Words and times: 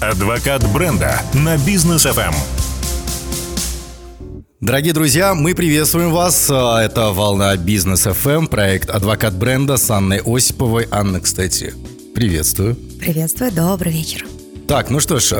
Адвокат 0.00 0.62
бренда 0.74 1.22
на 1.32 1.56
бизнес 1.56 2.04
FM. 2.04 2.34
Дорогие 4.60 4.92
друзья, 4.92 5.34
мы 5.34 5.54
приветствуем 5.54 6.12
вас. 6.12 6.50
Это 6.50 7.12
«Волна 7.14 7.56
Бизнес 7.56 8.06
FM», 8.06 8.48
проект 8.48 8.90
«Адвокат 8.90 9.34
бренда» 9.34 9.78
с 9.78 9.88
Анной 9.90 10.20
Осиповой. 10.22 10.86
Анна, 10.90 11.20
кстати, 11.20 11.72
приветствую. 12.14 12.76
Приветствую, 13.00 13.50
добрый 13.52 13.90
вечер. 13.90 14.26
Так, 14.68 14.90
ну 14.90 15.00
что 15.00 15.18
ж, 15.18 15.32
э, 15.32 15.36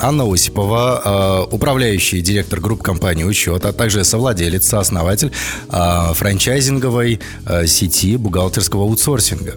Анна 0.00 0.32
Осипова, 0.32 1.46
э, 1.50 1.54
управляющий 1.54 2.22
директор 2.22 2.60
групп 2.60 2.80
компании 2.80 3.24
«Учет», 3.24 3.66
а 3.66 3.74
также 3.74 4.04
совладелец, 4.04 4.66
сооснователь 4.66 5.32
э, 5.68 6.14
франчайзинговой 6.14 7.20
сети 7.66 8.16
бухгалтерского 8.16 8.84
аутсорсинга. 8.84 9.56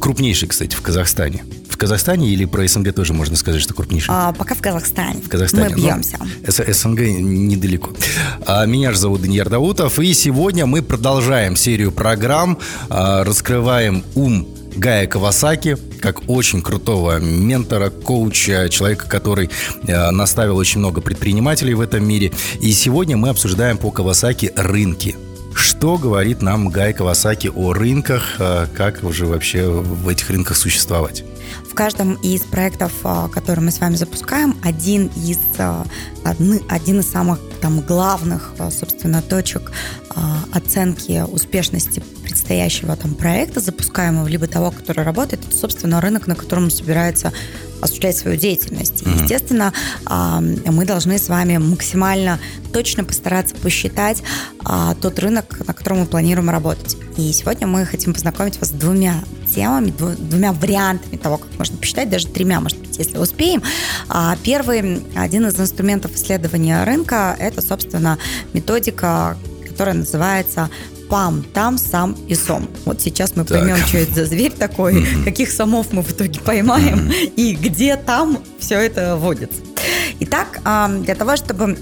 Крупнейший, 0.00 0.48
кстати, 0.48 0.74
в 0.74 0.80
Казахстане. 0.80 1.44
В 1.72 1.78
Казахстане 1.78 2.28
или 2.28 2.44
про 2.44 2.68
СНГ 2.68 2.94
тоже 2.94 3.14
можно 3.14 3.34
сказать, 3.34 3.62
что 3.62 3.72
крупнейший? 3.72 4.14
А, 4.14 4.32
пока 4.32 4.54
в 4.54 4.60
Казахстане. 4.60 5.22
В 5.22 5.28
Казахстане. 5.28 5.74
Мы 5.74 5.82
бьемся. 5.82 6.18
Ну, 6.20 6.74
СНГ 6.74 7.00
недалеко. 7.00 7.90
А, 8.46 8.66
меня 8.66 8.92
же 8.92 8.98
зовут 8.98 9.22
Даниил 9.22 9.46
Даутов, 9.46 9.98
и 9.98 10.12
сегодня 10.12 10.66
мы 10.66 10.82
продолжаем 10.82 11.56
серию 11.56 11.90
программ, 11.90 12.58
раскрываем 12.90 14.04
ум 14.14 14.46
Гая 14.76 15.06
Кавасаки, 15.06 15.78
как 16.00 16.28
очень 16.28 16.60
крутого 16.62 17.18
ментора, 17.20 17.90
коуча, 17.90 18.68
человека, 18.68 19.08
который 19.08 19.50
э, 19.86 20.10
наставил 20.10 20.56
очень 20.56 20.80
много 20.80 21.00
предпринимателей 21.00 21.74
в 21.74 21.80
этом 21.80 22.06
мире. 22.06 22.32
И 22.60 22.72
сегодня 22.72 23.16
мы 23.16 23.30
обсуждаем 23.30 23.78
по 23.78 23.90
Кавасаки 23.90 24.52
рынки. 24.56 25.16
Что 25.54 25.98
говорит 25.98 26.40
нам 26.40 26.70
Гай 26.70 26.94
Кавасаки 26.94 27.50
о 27.54 27.74
рынках, 27.74 28.36
э, 28.38 28.66
как 28.74 29.04
уже 29.04 29.26
вообще 29.26 29.68
в 29.68 30.08
этих 30.08 30.30
рынках 30.30 30.56
существовать? 30.56 31.24
В 31.72 31.74
каждом 31.74 32.16
из 32.16 32.42
проектов, 32.42 32.92
э, 33.02 33.28
которые 33.32 33.64
мы 33.64 33.70
с 33.70 33.80
вами 33.80 33.94
запускаем, 33.94 34.58
один 34.62 35.06
из, 35.16 35.38
э, 35.56 35.84
один 36.68 37.00
из 37.00 37.10
самых 37.10 37.40
там, 37.62 37.80
главных, 37.80 38.52
собственно, 38.70 39.22
точек 39.22 39.72
оценки 40.52 41.22
успешности 41.22 42.02
предстоящего 42.22 42.94
там 42.96 43.14
проекта 43.14 43.60
запускаемого, 43.60 44.26
либо 44.26 44.46
того, 44.46 44.70
который 44.70 45.02
работает, 45.02 45.42
это, 45.46 45.56
собственно, 45.56 46.02
рынок, 46.02 46.26
на 46.26 46.34
котором 46.34 46.70
собирается 46.70 47.32
осуществлять 47.82 48.16
свою 48.16 48.36
деятельность. 48.36 49.02
Mm-hmm. 49.02 49.22
Естественно, 49.22 49.72
мы 50.08 50.84
должны 50.84 51.18
с 51.18 51.28
вами 51.28 51.58
максимально 51.58 52.38
точно 52.72 53.04
постараться 53.04 53.54
посчитать 53.56 54.22
а, 54.64 54.94
тот 54.94 55.18
рынок, 55.18 55.60
на 55.66 55.74
котором 55.74 56.00
мы 56.00 56.06
планируем 56.06 56.48
работать. 56.48 56.96
И 57.16 57.32
сегодня 57.32 57.66
мы 57.66 57.84
хотим 57.84 58.14
познакомить 58.14 58.58
вас 58.58 58.70
с 58.70 58.72
двумя 58.72 59.22
темами, 59.54 59.90
двумя 59.90 60.52
вариантами 60.52 61.16
того, 61.16 61.36
как 61.36 61.48
можно 61.58 61.76
посчитать, 61.76 62.08
даже 62.08 62.28
тремя, 62.28 62.60
может 62.60 62.78
быть, 62.78 62.96
если 62.96 63.18
успеем. 63.18 63.62
А, 64.08 64.36
первый, 64.42 65.02
один 65.14 65.46
из 65.46 65.60
инструментов 65.60 66.14
исследования 66.14 66.82
рынка, 66.84 67.36
это, 67.38 67.60
собственно, 67.60 68.18
методика, 68.52 69.36
которая 69.68 69.94
называется 69.94 70.70
пам, 71.12 71.44
там, 71.52 71.76
сам 71.76 72.16
и 72.26 72.34
сом. 72.34 72.66
Вот 72.86 73.02
сейчас 73.02 73.36
мы 73.36 73.44
так. 73.44 73.58
поймем, 73.58 73.76
что 73.86 73.98
это 73.98 74.14
за 74.14 74.24
зверь 74.24 74.52
такой, 74.52 74.94
mm-hmm. 74.94 75.24
каких 75.24 75.50
самов 75.50 75.92
мы 75.92 76.00
в 76.02 76.10
итоге 76.10 76.40
поймаем 76.40 77.10
mm-hmm. 77.10 77.34
и 77.36 77.54
где 77.54 77.96
там 77.96 78.38
все 78.58 78.76
это 78.76 79.16
водится. 79.16 79.60
Итак, 80.20 80.60
для 81.02 81.14
того, 81.14 81.36
чтобы 81.36 81.76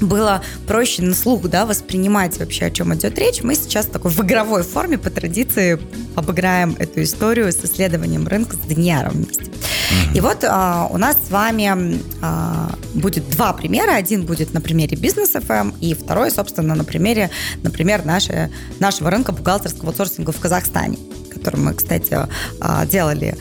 было 0.00 0.40
проще 0.68 1.02
на 1.02 1.16
слух 1.16 1.48
да, 1.48 1.66
воспринимать 1.66 2.38
вообще, 2.38 2.66
о 2.66 2.70
чем 2.70 2.94
идет 2.94 3.18
речь, 3.18 3.42
мы 3.42 3.56
сейчас 3.56 3.86
в 3.86 3.90
такой 3.90 4.12
в 4.12 4.20
игровой 4.20 4.62
форме 4.62 4.98
по 4.98 5.10
традиции 5.10 5.76
обыграем 6.14 6.76
эту 6.78 7.02
историю 7.02 7.50
с 7.52 7.56
исследованием 7.64 8.28
рынка 8.28 8.54
с 8.54 8.60
Данияром 8.60 9.14
вместе. 9.14 9.46
Mm-hmm. 9.90 10.16
И 10.16 10.20
вот 10.20 10.44
а, 10.44 10.88
у 10.90 10.96
нас 10.98 11.16
с 11.26 11.30
вами 11.30 12.00
а, 12.22 12.70
будет 12.94 13.28
два 13.30 13.52
примера. 13.52 13.94
Один 13.94 14.24
будет 14.24 14.54
на 14.54 14.60
примере 14.60 14.96
бизнес 14.96 15.34
FM, 15.34 15.74
и 15.80 15.94
второй, 15.94 16.30
собственно, 16.30 16.74
на 16.74 16.84
примере, 16.84 17.30
например, 17.62 18.04
нашей, 18.04 18.48
нашего 18.78 19.10
рынка 19.10 19.32
бухгалтерского 19.32 19.88
аутсорсинга 19.88 20.32
в 20.32 20.40
Казахстане 20.40 20.98
который 21.30 21.60
мы, 21.60 21.74
кстати, 21.74 22.18
а, 22.60 22.84
делали 22.84 23.36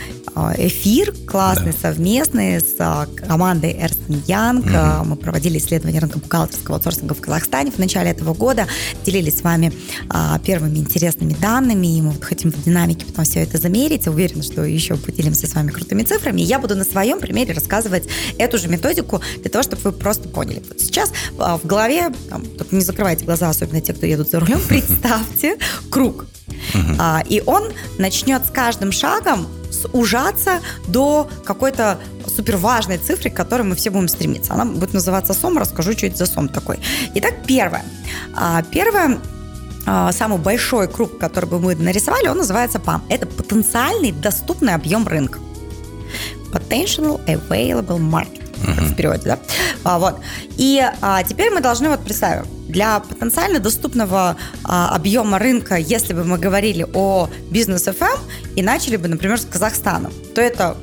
эфир 0.57 1.13
классный, 1.25 1.71
да. 1.71 1.89
совместный 1.89 2.59
с 2.59 2.75
а, 2.79 3.05
командой 3.05 3.75
Эрстен 3.79 4.23
Янг. 4.27 4.65
Угу. 4.65 5.09
Мы 5.09 5.15
проводили 5.15 5.57
исследование 5.57 6.01
рынка 6.01 6.19
бухгалтерского 6.19 6.77
аутсорсинга 6.77 7.13
в 7.13 7.21
Казахстане 7.21 7.71
в 7.71 7.77
начале 7.77 8.11
этого 8.11 8.33
года. 8.33 8.67
Делились 9.05 9.39
с 9.39 9.41
вами 9.41 9.71
первыми 10.43 10.77
интересными 10.77 11.33
данными, 11.33 11.97
и 11.97 12.01
мы 12.01 12.11
вот 12.11 12.23
хотим 12.23 12.51
в 12.51 12.63
динамике 12.63 13.05
потом 13.05 13.25
все 13.25 13.41
это 13.41 13.57
замерить. 13.57 14.07
Уверена, 14.07 14.43
что 14.43 14.63
еще 14.63 14.95
поделимся 14.95 15.47
с 15.47 15.53
вами 15.53 15.71
крутыми 15.71 16.03
цифрами. 16.03 16.41
И 16.41 16.45
я 16.45 16.59
буду 16.59 16.75
на 16.75 16.83
своем 16.83 17.19
примере 17.19 17.53
рассказывать 17.53 18.07
эту 18.37 18.57
же 18.57 18.67
методику 18.67 19.21
для 19.41 19.49
того, 19.49 19.63
чтобы 19.63 19.81
вы 19.83 19.91
просто 19.91 20.29
поняли. 20.29 20.61
Вот 20.67 20.79
сейчас 20.79 21.11
в 21.37 21.61
голове, 21.63 22.09
там, 22.29 22.43
не 22.71 22.81
закрывайте 22.81 23.25
глаза, 23.25 23.49
особенно 23.49 23.81
те, 23.81 23.93
кто 23.93 24.05
едут 24.05 24.29
за 24.29 24.39
рулем, 24.39 24.59
представьте 24.67 25.57
круг. 25.89 26.25
Uh-huh. 26.73 27.25
И 27.27 27.41
он 27.45 27.71
начнет 27.97 28.45
с 28.45 28.51
каждым 28.51 28.91
шагом 28.91 29.47
ужаться 29.93 30.59
до 30.87 31.29
какой-то 31.45 31.99
супер 32.27 32.57
важной 32.57 32.97
цифры, 32.97 33.29
к 33.29 33.35
которой 33.35 33.63
мы 33.63 33.75
все 33.75 33.89
будем 33.89 34.07
стремиться. 34.07 34.53
Она 34.53 34.65
будет 34.65 34.93
называться 34.93 35.33
СОМ, 35.33 35.57
расскажу, 35.57 35.93
что 35.93 36.07
это 36.07 36.17
за 36.17 36.25
СОМ 36.25 36.49
такой. 36.49 36.79
Итак, 37.15 37.35
первое. 37.45 37.83
А, 38.35 38.63
первое 38.63 39.19
а, 39.85 40.11
самый 40.11 40.39
большой 40.39 40.87
круг, 40.87 41.17
который 41.17 41.45
бы 41.45 41.59
мы 41.59 41.75
нарисовали, 41.75 42.27
он 42.27 42.37
называется 42.37 42.79
ПАМ. 42.79 43.03
Это 43.09 43.25
потенциальный 43.25 44.11
доступный 44.11 44.73
объем 44.73 45.07
рынка. 45.07 45.39
Potential 46.51 47.23
Available 47.25 47.99
Market 47.99 48.51
uh-huh. 48.63 48.85
в 48.85 48.95
переводе, 48.95 49.23
да? 49.25 49.39
А, 49.83 49.99
вот. 49.99 50.19
И 50.57 50.83
а, 51.01 51.23
теперь 51.23 51.51
мы 51.51 51.61
должны 51.61 51.89
вот 51.89 52.01
представить, 52.01 52.45
для 52.69 52.99
потенциально 52.99 53.59
доступного 53.59 54.37
а, 54.63 54.95
объема 54.95 55.39
рынка, 55.39 55.75
если 55.75 56.13
бы 56.13 56.23
мы 56.23 56.37
говорили 56.37 56.85
о 56.93 57.29
бизнес 57.51 57.87
FM 57.87 58.05
эм 58.05 58.19
и 58.55 58.61
начали 58.61 58.95
бы, 58.95 59.07
например, 59.07 59.37
с 59.37 59.45
Казахстана, 59.45 60.11
то 60.35 60.41
это 60.41 60.77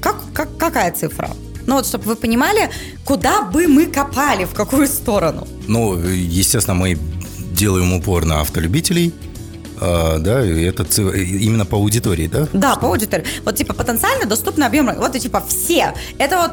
как, 0.00 0.16
как, 0.32 0.56
какая 0.56 0.92
цифра? 0.92 1.30
Ну 1.66 1.74
вот, 1.74 1.86
чтобы 1.86 2.04
вы 2.04 2.16
понимали, 2.16 2.70
куда 3.04 3.42
бы 3.42 3.66
мы 3.66 3.86
копали, 3.86 4.44
в 4.44 4.54
какую 4.54 4.86
сторону. 4.86 5.46
Ну, 5.66 5.98
естественно, 5.98 6.74
мы 6.74 6.98
делаем 7.52 7.92
упор 7.92 8.24
на 8.24 8.40
автолюбителей, 8.40 9.12
а, 9.80 10.18
да, 10.18 10.44
это 10.44 10.84
именно 11.14 11.64
по 11.64 11.76
аудитории, 11.76 12.26
да? 12.26 12.46
Да, 12.52 12.76
по 12.76 12.88
аудитории. 12.88 13.24
Вот 13.44 13.56
типа 13.56 13.72
потенциально 13.72 14.26
доступный 14.26 14.66
объем, 14.66 14.90
вот 14.96 15.16
и 15.16 15.20
типа 15.20 15.42
все. 15.48 15.94
Это 16.18 16.36
вот 16.36 16.50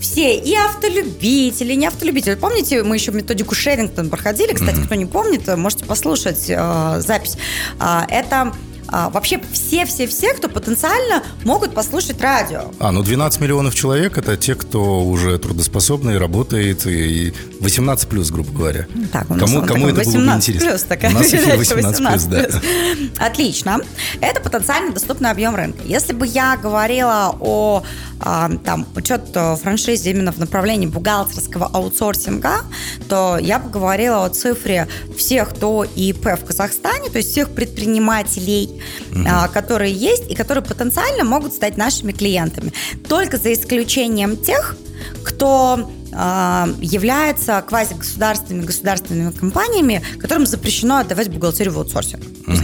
все, 0.00 0.36
и 0.36 0.54
автолюбители, 0.54 1.72
и 1.72 1.76
не 1.76 1.86
автолюбители. 1.86 2.34
Помните, 2.34 2.82
мы 2.82 2.96
еще 2.96 3.12
методику 3.12 3.54
Шерингтон 3.54 4.10
проходили, 4.10 4.52
кстати, 4.52 4.76
mm-hmm. 4.76 4.86
кто 4.86 4.94
не 4.94 5.06
помнит, 5.06 5.56
можете 5.56 5.84
послушать 5.84 6.44
э, 6.48 7.00
запись. 7.00 7.36
Э, 7.80 8.02
это 8.08 8.52
а, 8.90 9.10
вообще 9.10 9.40
все-все-все, 9.52 10.32
кто 10.32 10.48
потенциально 10.48 11.22
могут 11.44 11.74
послушать 11.74 12.20
радио. 12.22 12.72
А, 12.78 12.90
ну 12.90 13.02
12 13.02 13.40
миллионов 13.40 13.74
человек– 13.74 14.16
это 14.18 14.36
те, 14.38 14.54
кто 14.54 15.04
уже 15.04 15.38
трудоспособный, 15.38 16.16
работает, 16.16 16.86
и 16.86 17.34
18 17.60 18.08
плюс, 18.08 18.30
грубо 18.30 18.50
говоря. 18.50 18.86
Так, 19.12 19.30
у 19.30 19.34
нас 19.34 19.50
кому, 19.50 19.66
кому 19.66 19.88
это 19.88 20.04
было 20.04 20.12
бы 20.12 20.36
интересно? 20.36 20.70
Плюс, 20.70 20.82
такая 20.84 21.10
у 21.10 21.14
нас 21.14 21.26
эфир 21.26 21.56
18, 21.58 22.00
18 22.00 22.30
плюс, 22.30 22.54
да. 22.54 23.26
Отлично. 23.26 23.80
Это 24.22 24.40
потенциально 24.40 24.92
доступный 24.92 25.30
объем 25.30 25.54
рынка. 25.54 25.82
Если 25.84 26.14
бы 26.14 26.26
я 26.26 26.56
говорила 26.56 27.36
о 27.40 27.82
там, 28.20 28.86
учет 28.96 29.22
франшизе 29.62 30.10
именно 30.10 30.32
в 30.32 30.38
направлении 30.38 30.86
бухгалтерского 30.86 31.66
аутсорсинга, 31.66 32.62
то 33.08 33.38
я 33.40 33.58
бы 33.58 33.70
говорила 33.70 34.24
о 34.24 34.28
цифре 34.28 34.88
всех, 35.16 35.50
кто 35.50 35.84
ИП 35.84 36.26
в 36.40 36.44
Казахстане, 36.44 37.10
то 37.10 37.18
есть 37.18 37.30
всех 37.30 37.50
предпринимателей, 37.50 38.82
угу. 39.10 39.24
а, 39.28 39.48
которые 39.48 39.92
есть 39.92 40.30
и 40.30 40.34
которые 40.34 40.64
потенциально 40.64 41.24
могут 41.24 41.52
стать 41.52 41.76
нашими 41.76 42.12
клиентами. 42.12 42.72
Только 43.08 43.38
за 43.38 43.52
исключением 43.52 44.36
тех, 44.36 44.76
кто 45.24 45.90
а, 46.12 46.68
является 46.80 47.62
квазигосударственными 47.66 48.64
государственными 48.64 49.30
компаниями, 49.30 50.02
которым 50.18 50.46
запрещено 50.46 50.98
отдавать 50.98 51.28
бухгалтерию 51.28 51.74
в 51.74 51.78
аутсорсинг. 51.78 52.22
Угу. 52.46 52.56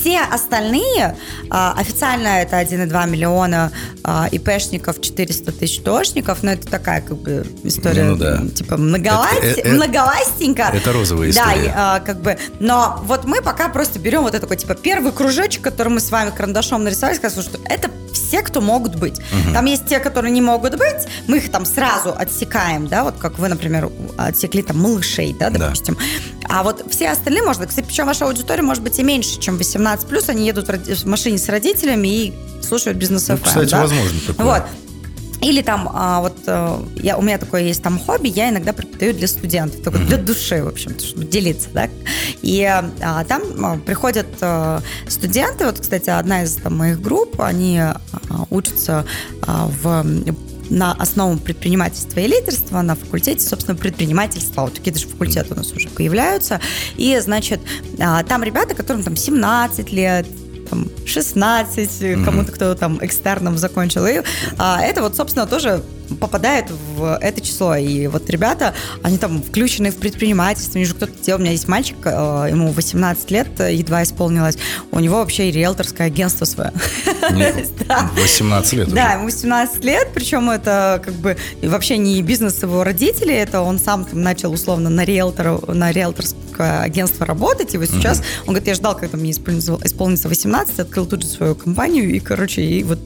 Все 0.00 0.20
остальные, 0.20 1.16
а, 1.50 1.74
официально 1.76 2.40
это 2.40 2.56
1,2 2.56 3.10
миллиона 3.10 3.70
а, 4.02 4.28
ИПшников, 4.32 5.00
400 5.00 5.52
тысяч 5.52 5.82
ТОшников, 5.82 6.42
но 6.42 6.52
это 6.52 6.66
такая 6.66 7.02
как 7.02 7.18
бы 7.18 7.46
история, 7.64 8.04
ну, 8.04 8.16
да. 8.16 8.40
типа 8.54 8.76
многовасть, 8.76 9.34
это, 9.42 9.60
это, 9.60 9.68
многовастенько. 9.68 10.70
Это 10.72 10.92
розовая 10.92 11.30
история. 11.30 11.72
Да, 11.74 12.00
как 12.00 12.22
бы, 12.22 12.38
но 12.60 13.00
вот 13.04 13.24
мы 13.24 13.42
пока 13.42 13.68
просто 13.68 13.98
берем 13.98 14.22
вот 14.22 14.32
такой, 14.32 14.56
типа, 14.56 14.74
первый 14.74 15.12
кружочек, 15.12 15.62
который 15.62 15.88
мы 15.88 16.00
с 16.00 16.10
вами 16.10 16.30
карандашом 16.30 16.82
нарисовали, 16.82 17.16
сказали, 17.16 17.44
что 17.44 17.58
это 17.66 17.90
все, 18.12 18.42
кто 18.42 18.60
могут 18.60 18.96
быть. 18.96 19.18
Угу. 19.18 19.52
Там 19.52 19.64
есть 19.66 19.86
те, 19.86 19.98
которые 19.98 20.30
не 20.30 20.40
могут 20.40 20.76
быть, 20.76 21.06
мы 21.26 21.38
их 21.38 21.50
там 21.50 21.64
сразу 21.64 22.14
отсекаем, 22.16 22.86
да, 22.86 23.04
вот 23.04 23.16
как 23.18 23.38
вы, 23.38 23.48
например, 23.48 23.90
отсекли 24.16 24.62
там 24.62 24.80
малышей, 24.80 25.34
да, 25.38 25.50
допустим. 25.50 25.94
Да. 25.94 26.00
А 26.48 26.62
вот 26.62 26.84
все 26.90 27.10
остальные, 27.10 27.42
может 27.44 27.60
быть, 27.60 27.68
кстати, 27.68 27.86
причем 27.86 28.06
ваша 28.06 28.24
аудитория 28.24 28.62
может 28.62 28.82
быть 28.82 28.98
и 28.98 29.02
меньше, 29.02 29.38
чем 29.38 29.56
18 29.56 29.80
плюс, 29.98 30.28
они 30.28 30.46
едут 30.46 30.68
в 30.68 31.06
машине 31.06 31.38
с 31.38 31.48
родителями 31.48 32.08
и 32.08 32.34
слушают 32.62 32.98
бизнес 32.98 33.28
ну, 33.28 33.38
Кстати, 33.38 33.70
да? 33.70 33.82
возможно 33.82 34.20
такое. 34.26 34.46
Вот. 34.46 34.62
Или 35.40 35.62
там, 35.62 35.90
а, 35.94 36.20
вот 36.20 36.36
а, 36.46 36.84
я, 36.96 37.16
у 37.16 37.22
меня 37.22 37.38
такое 37.38 37.62
есть 37.62 37.82
там 37.82 37.98
хобби, 37.98 38.28
я 38.28 38.50
иногда 38.50 38.74
преподаю 38.74 39.14
для 39.14 39.26
студентов, 39.26 39.82
только 39.82 39.98
mm-hmm. 39.98 40.06
для 40.06 40.16
души, 40.18 40.62
в 40.62 40.68
общем, 40.68 40.98
чтобы 40.98 41.24
делиться, 41.24 41.70
да. 41.72 41.88
И 42.42 42.62
а, 42.62 43.24
там 43.24 43.42
а, 43.64 43.78
приходят 43.78 44.26
а, 44.42 44.82
студенты, 45.08 45.64
вот, 45.64 45.80
кстати, 45.80 46.10
одна 46.10 46.42
из 46.42 46.56
там, 46.56 46.76
моих 46.76 47.00
групп, 47.00 47.40
они 47.40 47.78
а, 47.78 48.00
учатся 48.50 49.06
а, 49.42 49.70
в 49.82 50.04
на 50.70 50.92
основу 50.92 51.36
предпринимательства 51.38 52.20
и 52.20 52.26
лидерства 52.26 52.80
на 52.82 52.94
факультете, 52.94 53.46
собственно, 53.46 53.76
предпринимательства. 53.76 54.62
Вот 54.62 54.74
такие 54.74 54.92
даже 54.92 55.06
факультеты 55.08 55.54
у 55.54 55.56
нас 55.56 55.72
уже 55.72 55.88
появляются. 55.88 56.60
И, 56.96 57.18
значит, 57.20 57.60
там 57.98 58.42
ребята, 58.42 58.74
которым 58.74 59.02
там 59.02 59.16
17 59.16 59.92
лет, 59.92 60.26
там, 60.70 60.88
16, 61.04 61.78
mm-hmm. 61.78 62.24
кому-то, 62.24 62.52
кто 62.52 62.74
там 62.74 62.98
экстерном 63.04 63.58
закончил. 63.58 64.06
И 64.06 64.22
а, 64.58 64.80
это 64.80 65.02
вот, 65.02 65.16
собственно, 65.16 65.46
тоже 65.46 65.82
попадает 66.18 66.70
в 66.70 67.18
это 67.20 67.40
число. 67.40 67.76
И 67.76 68.06
вот 68.06 68.28
ребята, 68.30 68.74
они 69.02 69.18
там 69.18 69.42
включены 69.42 69.90
в 69.90 69.96
предпринимательство, 69.96 70.78
же 70.84 70.94
кто-то 70.94 71.12
делал. 71.22 71.40
У 71.40 71.42
меня 71.42 71.52
есть 71.52 71.68
мальчик, 71.68 71.96
э, 72.04 72.48
ему 72.50 72.72
18 72.72 73.30
лет, 73.30 73.48
едва 73.58 74.02
исполнилось. 74.02 74.56
У 74.90 74.98
него 74.98 75.16
вообще 75.16 75.48
и 75.48 75.52
риэлторское 75.52 76.06
агентство 76.06 76.44
свое. 76.44 76.72
18 78.16 78.72
лет 78.72 78.88
Да, 78.88 79.12
ему 79.12 79.24
18 79.24 79.84
лет, 79.84 80.08
причем 80.14 80.50
это 80.50 81.02
как 81.04 81.14
бы 81.14 81.36
вообще 81.62 81.96
не 81.96 82.20
бизнес 82.22 82.62
его 82.62 82.84
родителей, 82.84 83.34
это 83.34 83.60
он 83.60 83.78
сам 83.78 84.06
начал 84.12 84.52
условно 84.52 84.90
на 84.90 85.04
риэлтор, 85.04 85.74
на 85.74 85.92
риэлторское 85.92 86.80
агентство 86.80 87.26
работать, 87.26 87.74
и 87.74 87.78
вот 87.78 87.88
сейчас, 87.88 88.22
он 88.42 88.48
говорит, 88.48 88.68
я 88.68 88.74
ждал, 88.74 88.96
когда 88.96 89.16
мне 89.16 89.30
исполнится 89.30 90.28
18, 90.28 90.80
открыл 90.80 91.06
тут 91.06 91.22
же 91.22 91.28
свою 91.28 91.54
компанию, 91.54 92.10
и, 92.10 92.18
короче, 92.20 92.62
и 92.62 92.82
вот 92.82 92.98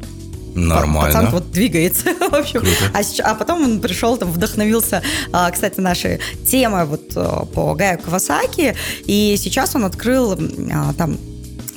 Нормально. 0.55 1.12
Пацан 1.12 1.31
вот 1.31 1.51
двигается, 1.51 2.15
в 2.31 2.35
общем. 2.35 2.62
А, 2.93 3.01
а 3.25 3.35
потом 3.35 3.65
он 3.65 3.81
пришел, 3.81 4.17
там, 4.17 4.31
вдохновился, 4.31 5.03
а, 5.33 5.51
кстати, 5.51 5.81
нашей 5.81 6.21
темой 6.47 6.85
вот 6.85 7.12
а, 7.17 7.45
по 7.45 7.75
Гаю 7.75 7.99
Кавасаки, 7.99 8.75
и 9.06 9.37
сейчас 9.39 9.75
он 9.75 9.85
открыл 9.85 10.33
а, 10.33 10.93
там 10.95 11.19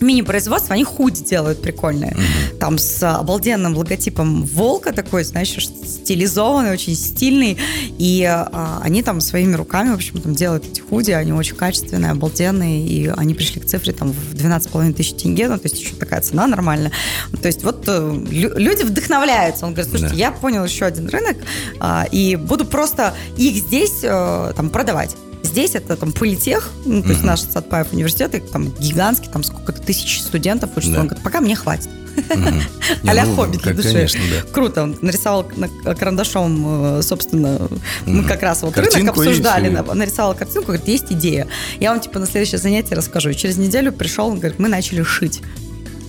мини-производство, 0.02 0.74
они 0.74 0.84
худи 0.84 1.24
делают 1.24 1.62
прикольные. 1.62 2.12
Mm-hmm. 2.12 2.58
Там 2.60 2.78
с 2.78 3.04
обалденным 3.04 3.76
логотипом 3.76 4.44
волка 4.44 4.94
такой, 4.94 5.24
знаешь, 5.24 5.56
стилизованный, 5.58 6.72
очень 6.72 6.96
стильный. 6.96 7.58
И 7.98 8.24
а, 8.26 8.80
они 8.84 9.04
там 9.04 9.22
своими 9.22 9.56
руками, 9.56 9.92
в 9.92 9.96
общем, 9.96 10.22
там 10.22 10.36
делают 10.36 10.66
эти 10.66 10.82
худи, 10.82 11.12
они 11.12 11.34
очень 11.34 11.56
качественные, 11.56 12.12
обалденные, 12.12 12.86
и 12.86 13.08
они 13.08 13.34
пришли 13.34 13.62
к 13.62 13.66
цифре 13.66 13.94
там 13.94 14.12
в 14.12 14.34
12,5 14.34 14.94
тысяч 14.94 15.14
тенге, 15.14 15.48
ну, 15.48 15.58
то 15.58 15.66
есть 15.66 15.80
еще 15.80 15.96
такая 15.96 16.22
цена 16.22 16.48
нормальная. 16.48 16.92
То 17.42 17.48
есть 17.48 17.64
вот 17.64 17.86
э, 17.88 18.24
люди 18.30 18.84
вдохновляются. 18.84 19.66
Он 19.66 19.74
говорит, 19.74 19.90
слушайте, 19.90 20.16
да. 20.16 20.20
я 20.20 20.32
понял 20.32 20.64
еще 20.64 20.86
один 20.86 21.10
рынок, 21.10 21.38
а, 21.80 22.06
и 22.12 22.36
буду 22.36 22.66
просто 22.66 23.14
их 23.38 23.56
здесь 23.56 24.02
а, 24.04 24.54
там 24.54 24.70
продавать. 24.70 25.16
Здесь 25.58 25.74
это 25.74 25.96
там 25.96 26.12
политех, 26.12 26.70
ну, 26.86 27.02
то 27.02 27.10
есть 27.10 27.24
наш 27.24 27.40
Сатпаев 27.40 27.92
университет, 27.92 28.36
и, 28.36 28.40
там 28.42 28.72
гигантский, 28.78 29.28
там 29.28 29.44
сколько-то 29.44 29.82
тысяч 29.82 30.22
студентов 30.22 30.70
учатся. 30.78 30.94
Да. 30.94 31.00
Он 31.00 31.08
говорит, 31.08 31.24
пока 31.24 31.42
мне 31.42 31.56
хватит. 31.56 31.90
А-ля 33.08 33.26
ну, 33.26 33.36
хобби 33.36 33.58
для 33.58 33.74
души. 33.74 34.08
Круто. 34.52 34.84
Он 34.84 35.00
нарисовал 35.02 35.50
карандашом, 35.98 37.00
э, 37.00 37.02
собственно, 37.02 37.68
мы 38.06 38.24
как 38.26 38.44
раз 38.44 38.62
вот 38.62 38.78
рынок 38.78 39.18
обсуждали, 39.18 39.70
нарисовал 39.96 40.36
картинку, 40.36 40.68
говорит, 40.68 40.88
есть 40.88 41.12
идея. 41.12 41.48
Я 41.80 41.90
вам, 41.90 42.02
типа, 42.02 42.20
на 42.20 42.28
следующее 42.28 42.60
занятие 42.60 42.94
расскажу. 42.94 43.34
Через 43.34 43.58
неделю 43.58 43.92
пришел, 43.92 44.28
он 44.28 44.38
говорит, 44.38 44.60
мы 44.60 44.70
начали 44.70 45.02
шить. 45.02 45.42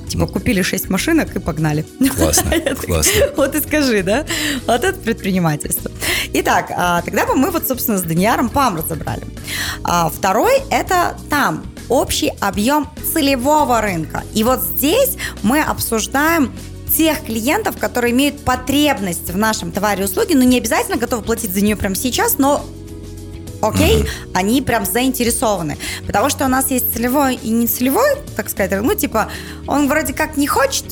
Типа 0.09 0.27
купили 0.27 0.63
6 0.63 0.89
машинок 0.89 1.37
и 1.37 1.39
погнали. 1.39 1.85
Классно, 2.17 2.51
классно. 2.87 3.13
Вот 3.37 3.55
и 3.55 3.61
скажи, 3.61 4.03
да? 4.03 4.25
Вот 4.67 4.85
это 4.85 4.99
предпринимательство. 4.99 5.91
Итак, 6.33 6.73
а, 6.75 7.03
тогда 7.03 7.27
бы 7.27 7.35
мы 7.35 7.51
вот, 7.51 7.67
собственно, 7.67 7.99
с 7.99 8.03
Данияром 8.03 8.49
ПАМ 8.49 8.77
разобрали. 8.77 9.23
А, 9.85 10.11
второй– 10.11 10.55
это 10.71 11.17
там 11.31 11.65
общий 11.89 12.33
объем 12.41 12.89
целевого 13.13 13.81
рынка. 13.81 14.23
И 14.35 14.45
вот 14.45 14.61
здесь 14.61 15.17
мы 15.43 15.61
обсуждаем 15.61 16.53
тех 16.97 17.25
клиентов, 17.25 17.77
которые 17.79 18.13
имеют 18.13 18.43
потребность 18.45 19.31
в 19.31 19.37
нашем 19.37 19.73
товаре 19.73 20.03
и 20.03 20.05
услуге, 20.05 20.35
но 20.35 20.43
не 20.43 20.59
обязательно 20.59 20.97
готовы 20.97 21.23
платить 21.23 21.53
за 21.53 21.61
нее 21.61 21.77
прямо 21.77 21.95
сейчас, 21.95 22.39
но 22.39 22.65
окей, 23.61 24.07
они 24.35 24.63
прям 24.63 24.85
заинтересованы. 24.85 25.79
Потому 26.07 26.31
что 26.31 26.45
у 26.45 26.49
нас 26.49 26.71
есть 26.71 26.93
целевой 26.93 27.37
и 27.37 27.51
нецелевой, 27.51 28.17
так 28.37 28.49
сказать, 28.49 28.73
ну, 28.81 28.95
типа, 28.95 29.31
он 29.67 29.89
вроде 29.89 30.13
как 30.13 30.37
не 30.37 30.47
хочет, 30.47 30.85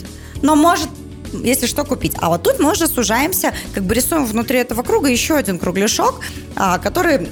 но 0.42 0.56
может 0.56 0.88
если 1.32 1.66
что, 1.66 1.84
купить. 1.84 2.14
А 2.20 2.28
вот 2.28 2.44
тут 2.44 2.60
мы 2.60 2.70
уже 2.70 2.86
сужаемся, 2.86 3.52
как 3.74 3.84
бы 3.84 3.94
рисуем 3.94 4.26
внутри 4.26 4.60
этого 4.60 4.82
круга 4.82 5.08
еще 5.08 5.34
один 5.34 5.58
кругляшок, 5.58 6.20
а, 6.54 6.78
который 6.78 7.28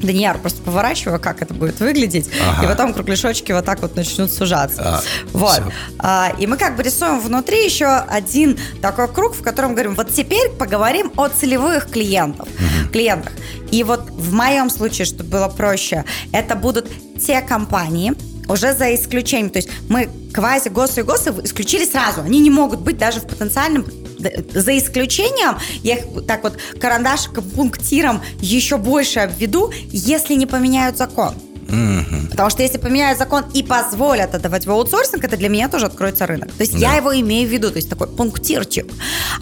Данияр 0.00 0.38
просто 0.38 0.62
поворачиваю, 0.62 1.20
как 1.20 1.42
это 1.42 1.54
будет 1.54 1.80
выглядеть, 1.80 2.28
ага. 2.40 2.64
и 2.64 2.68
потом 2.68 2.94
кругляшочки 2.94 3.52
вот 3.52 3.64
так 3.64 3.80
вот 3.80 3.96
начнут 3.96 4.32
сужаться. 4.32 4.82
А, 4.82 5.00
вот. 5.32 5.62
А, 5.98 6.32
и 6.38 6.46
мы 6.46 6.56
как 6.56 6.76
бы 6.76 6.82
рисуем 6.82 7.20
внутри 7.20 7.64
еще 7.64 7.86
один 7.86 8.58
такой 8.80 9.08
круг, 9.08 9.34
в 9.34 9.42
котором 9.42 9.72
говорим, 9.72 9.94
вот 9.94 10.12
теперь 10.12 10.50
поговорим 10.50 11.12
о 11.16 11.28
целевых 11.28 11.90
клиентах. 11.90 12.46
Угу. 12.46 12.92
клиентах. 12.92 13.32
И 13.70 13.84
вот 13.84 14.10
в 14.10 14.32
моем 14.32 14.70
случае, 14.70 15.04
чтобы 15.04 15.24
было 15.24 15.48
проще, 15.48 16.04
это 16.32 16.54
будут 16.54 16.88
те 17.20 17.40
компании, 17.40 18.14
уже 18.48 18.74
за 18.74 18.94
исключением. 18.94 19.50
То 19.50 19.58
есть 19.58 19.68
мы 19.88 20.08
квази, 20.32 20.68
госы 20.68 21.00
и 21.00 21.02
госы 21.02 21.34
исключили 21.44 21.84
сразу. 21.84 22.22
Они 22.22 22.40
не 22.40 22.50
могут 22.50 22.80
быть 22.80 22.98
даже 22.98 23.20
в 23.20 23.26
потенциальном 23.26 23.84
за 24.18 24.78
исключением, 24.78 25.58
я 25.82 25.96
их 25.96 26.26
так 26.26 26.42
вот 26.42 26.58
карандашиком, 26.80 27.44
пунктиром 27.50 28.22
еще 28.40 28.76
больше 28.76 29.20
обведу, 29.20 29.72
если 29.90 30.34
не 30.34 30.46
поменяют 30.46 30.96
закон. 30.96 31.34
Угу. 31.68 32.30
Потому 32.30 32.48
что 32.48 32.62
если 32.62 32.78
поменяют 32.78 33.18
закон 33.18 33.44
и 33.52 33.62
позволят 33.62 34.34
отдавать 34.34 34.64
в 34.64 34.70
аутсорсинг, 34.70 35.22
это 35.22 35.36
для 35.36 35.50
меня 35.50 35.68
тоже 35.68 35.86
откроется 35.86 36.26
рынок. 36.26 36.50
То 36.52 36.62
есть 36.62 36.72
да. 36.72 36.78
я 36.78 36.94
его 36.94 37.14
имею 37.20 37.46
в 37.46 37.52
виду, 37.52 37.70
то 37.70 37.76
есть 37.76 37.90
такой 37.90 38.08
пунктирчик. 38.08 38.86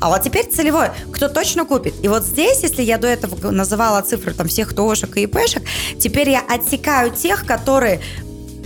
А 0.00 0.08
вот 0.08 0.22
теперь 0.22 0.46
целевой, 0.46 0.88
кто 1.12 1.28
точно 1.28 1.64
купит. 1.64 1.94
И 2.02 2.08
вот 2.08 2.24
здесь, 2.24 2.62
если 2.62 2.82
я 2.82 2.98
до 2.98 3.06
этого 3.06 3.52
называла 3.52 4.02
цифры 4.02 4.34
там 4.34 4.48
всех 4.48 4.74
ТОшек 4.74 5.16
и 5.16 5.22
ИПшек, 5.22 5.62
теперь 6.00 6.30
я 6.30 6.40
отсекаю 6.40 7.12
тех, 7.12 7.46
которые 7.46 8.00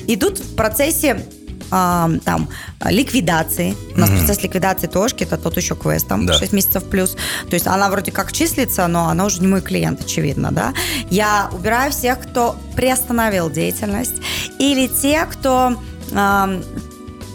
идут 0.07 0.39
в 0.39 0.57
процессе 0.57 1.27
а, 1.71 2.11
там 2.25 2.49
ликвидации. 2.85 3.77
У 3.95 4.01
нас 4.01 4.11
mm 4.11 4.19
процесс 4.19 4.43
ликвидации 4.43 4.87
ТОшки, 4.87 5.25
это 5.25 5.37
тот 5.37 5.57
еще 5.57 5.75
квест, 5.75 6.09
там 6.09 6.27
да. 6.27 6.35
6 6.35 6.53
месяцев 6.53 6.85
плюс. 6.85 7.17
То 7.49 7.55
есть 7.55 7.67
она 7.67 7.89
вроде 7.89 8.13
как 8.13 8.33
числится, 8.33 8.87
но 8.87 9.09
она 9.09 9.25
уже 9.25 9.41
не 9.41 9.47
мой 9.47 9.61
клиент, 9.61 10.01
очевидно, 10.01 10.51
да. 10.53 10.75
Я 11.11 11.49
убираю 11.53 11.93
всех, 11.93 12.21
кто 12.21 12.57
приостановил 12.77 13.51
деятельность, 13.51 14.15
или 14.59 14.87
те, 14.87 15.27
кто, 15.27 15.77
э, 16.13 16.63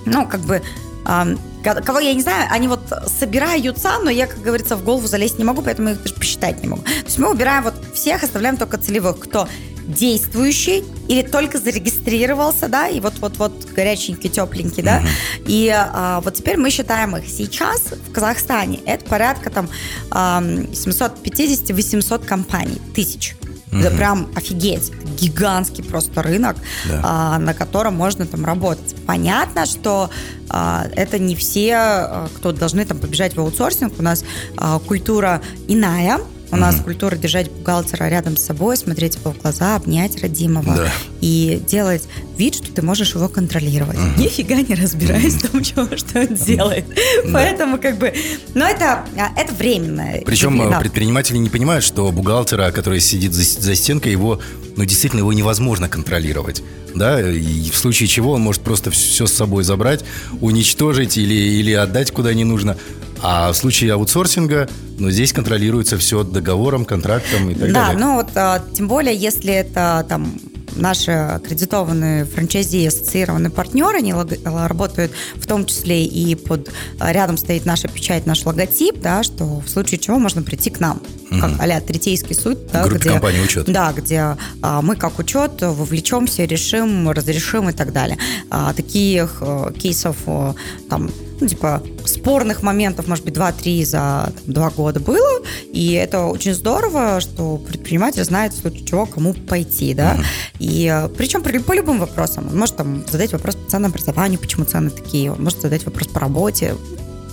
ну, 0.05 0.27
как 0.27 0.41
бы... 0.41 0.61
Э, 1.07 1.35
кого 1.63 1.99
я 1.99 2.13
не 2.13 2.21
знаю, 2.21 2.47
они 2.51 2.67
вот 2.67 2.81
собираются, 3.07 3.93
но 4.03 4.11
я, 4.11 4.27
как 4.27 4.39
говорится, 4.41 4.75
в 4.75 4.83
голову 4.83 5.07
залезть 5.07 5.39
не 5.39 5.43
могу, 5.43 5.63
поэтому 5.63 5.89
их 5.89 6.03
даже 6.03 6.13
посчитать 6.13 6.61
не 6.61 6.69
могу. 6.69 6.83
То 6.83 7.05
есть 7.05 7.17
мы 7.17 7.31
убираем 7.31 7.63
вот 7.63 7.73
всех, 7.93 8.23
оставляем 8.23 8.57
только 8.57 8.77
целевых, 8.77 9.17
кто 9.19 9.47
действующий 9.87 10.83
или 11.07 11.21
только 11.21 11.59
зарегистрировался, 11.59 12.67
да, 12.67 12.87
и 12.87 12.99
вот-вот-вот 12.99 13.65
горяченький, 13.75 14.29
тепленький, 14.29 14.83
да, 14.83 15.03
и 15.47 15.69
а, 15.69 16.21
вот 16.21 16.33
теперь 16.33 16.57
мы 16.57 16.69
считаем 16.69 17.15
их 17.17 17.27
сейчас 17.27 17.81
в 17.91 18.11
Казахстане, 18.11 18.79
это 18.85 19.05
порядка 19.05 19.49
там 19.49 19.69
а, 20.11 20.41
750-800 20.41 22.25
компаний, 22.25 22.81
тысяч. 22.93 23.35
Угу. 23.71 23.81
Это 23.83 23.95
прям 23.95 24.29
офигеть. 24.35 24.91
Гигантский 25.19 25.83
просто 25.83 26.21
рынок, 26.21 26.55
да. 26.87 27.01
а, 27.03 27.39
на 27.39 27.53
котором 27.53 27.95
можно 27.95 28.25
там 28.25 28.45
работать. 28.45 28.95
Понятно, 29.05 29.65
что 29.65 30.09
а, 30.49 30.85
это 30.95 31.19
не 31.19 31.35
все, 31.35 31.75
а, 31.75 32.29
кто 32.35 32.51
должны 32.51 32.85
там 32.85 32.99
побежать 32.99 33.35
в 33.35 33.39
аутсорсинг. 33.39 33.93
У 33.99 34.01
нас 34.01 34.23
а, 34.57 34.79
культура 34.79 35.41
иная. 35.67 36.19
У 36.55 36.57
нас 36.57 36.75
культура 36.77 37.15
держать 37.15 37.51
бухгалтера 37.51 38.07
рядом 38.07 38.37
с 38.37 38.43
собой, 38.43 38.77
смотреть 38.77 39.15
его 39.15 39.33
в 39.33 39.41
глаза, 39.41 39.75
обнять 39.75 40.21
родимого 40.21 40.75
да. 40.75 40.91
и 41.19 41.61
делать 41.67 42.03
вид, 42.37 42.55
что 42.55 42.71
ты 42.71 42.81
можешь 42.81 43.13
его 43.13 43.27
контролировать. 43.27 43.97
Угу. 43.97 44.21
Нифига 44.21 44.55
не 44.55 44.73
разбираясь 44.73 45.33
в 45.33 45.51
том, 45.51 45.63
что, 45.63 45.97
что 45.97 46.21
он 46.21 46.35
делает. 46.35 46.85
Да. 46.87 47.29
Поэтому 47.33 47.77
как 47.77 47.97
бы... 47.97 48.13
Но 48.53 48.65
это, 48.65 49.03
а, 49.17 49.37
это 49.37 49.53
временное. 49.53 50.23
Причем 50.25 50.57
да. 50.69 50.79
предприниматели 50.79 51.37
не 51.37 51.49
понимают, 51.49 51.83
что 51.83 52.09
бухгалтера, 52.11 52.71
который 52.71 53.01
сидит 53.01 53.33
за, 53.33 53.43
за 53.43 53.75
стенкой, 53.75 54.13
его, 54.13 54.39
ну, 54.77 54.85
действительно, 54.85 55.19
его 55.19 55.33
невозможно 55.33 55.89
контролировать 55.89 56.63
да, 56.95 57.19
и 57.21 57.69
в 57.69 57.75
случае 57.75 58.07
чего 58.07 58.31
он 58.31 58.41
может 58.41 58.61
просто 58.61 58.89
все 58.89 59.27
с 59.27 59.33
собой 59.33 59.63
забрать, 59.63 60.03
уничтожить 60.39 61.17
или, 61.17 61.33
или 61.33 61.73
отдать 61.73 62.11
куда 62.11 62.33
не 62.33 62.45
нужно. 62.45 62.77
А 63.21 63.51
в 63.51 63.55
случае 63.55 63.93
аутсорсинга, 63.93 64.69
ну, 64.99 65.09
здесь 65.09 65.33
контролируется 65.33 65.97
все 65.97 66.23
договором, 66.23 66.85
контрактом 66.85 67.49
и 67.49 67.53
так 67.55 67.71
да, 67.71 67.87
далее. 67.87 67.99
Да, 67.99 68.05
ну 68.05 68.15
вот 68.15 68.29
а, 68.35 68.63
тем 68.73 68.87
более, 68.87 69.15
если 69.15 69.53
это 69.53 70.05
там 70.07 70.39
наши 70.75 71.11
аккредитованные 71.11 72.25
франчайзи, 72.25 72.85
ассоциированные 72.87 73.49
партнеры, 73.49 73.97
они 73.97 74.13
работают 74.13 75.11
в 75.35 75.47
том 75.47 75.65
числе 75.65 76.05
и 76.05 76.35
под 76.35 76.71
рядом 76.99 77.37
стоит 77.37 77.65
наша 77.65 77.87
печать, 77.87 78.25
наш 78.25 78.45
логотип, 78.45 78.99
да, 78.99 79.23
что 79.23 79.61
в 79.61 79.69
случае 79.69 79.99
чего 79.99 80.19
можно 80.19 80.41
прийти 80.41 80.69
к 80.69 80.79
нам, 80.79 81.01
угу. 81.31 81.39
как 81.39 81.51
а-ля 81.59 81.79
третейский 81.81 82.35
суд. 82.35 82.59
Да, 82.71 82.87
где, 82.87 83.09
компании 83.09 83.41
учет. 83.41 83.65
Да, 83.65 83.93
где 83.93 84.37
а, 84.61 84.81
мы 84.81 84.95
как 84.95 85.19
учет 85.19 85.61
вовлечемся, 85.61 86.45
решим, 86.45 87.09
разрешим 87.09 87.69
и 87.69 87.73
так 87.73 87.93
далее. 87.93 88.17
А, 88.49 88.73
таких 88.73 89.37
а, 89.41 89.71
кейсов 89.71 90.17
а, 90.27 90.55
там 90.89 91.09
ну, 91.39 91.47
типа, 91.47 91.81
спорных 92.05 92.63
моментов, 92.63 93.07
может 93.07 93.25
быть, 93.25 93.35
2-3 93.35 93.85
за 93.85 94.31
там, 94.45 94.53
2 94.53 94.69
года 94.71 94.99
было, 94.99 95.41
и 95.71 95.93
это 95.93 96.25
очень 96.25 96.53
здорово, 96.53 97.19
что 97.19 97.57
предприниматель 97.57 98.23
знает, 98.23 98.53
в 98.53 98.59
случае 98.59 98.85
чего, 98.85 99.05
кому 99.05 99.33
пойти, 99.33 99.93
да, 99.93 100.15
mm-hmm. 100.15 100.25
и 100.59 100.91
э, 100.91 101.09
причем 101.09 101.43
по, 101.43 101.49
по 101.49 101.73
любым 101.73 101.99
вопросам, 101.99 102.47
он 102.49 102.57
может 102.57 102.75
там 102.75 103.03
задать 103.09 103.33
вопрос 103.33 103.55
по 103.55 103.69
ценам 103.69 103.91
образованию, 103.91 104.39
почему 104.39 104.65
цены 104.65 104.89
такие, 104.89 105.31
он 105.31 105.43
может 105.43 105.61
задать 105.61 105.85
вопрос 105.85 106.07
по 106.07 106.19
работе, 106.19 106.75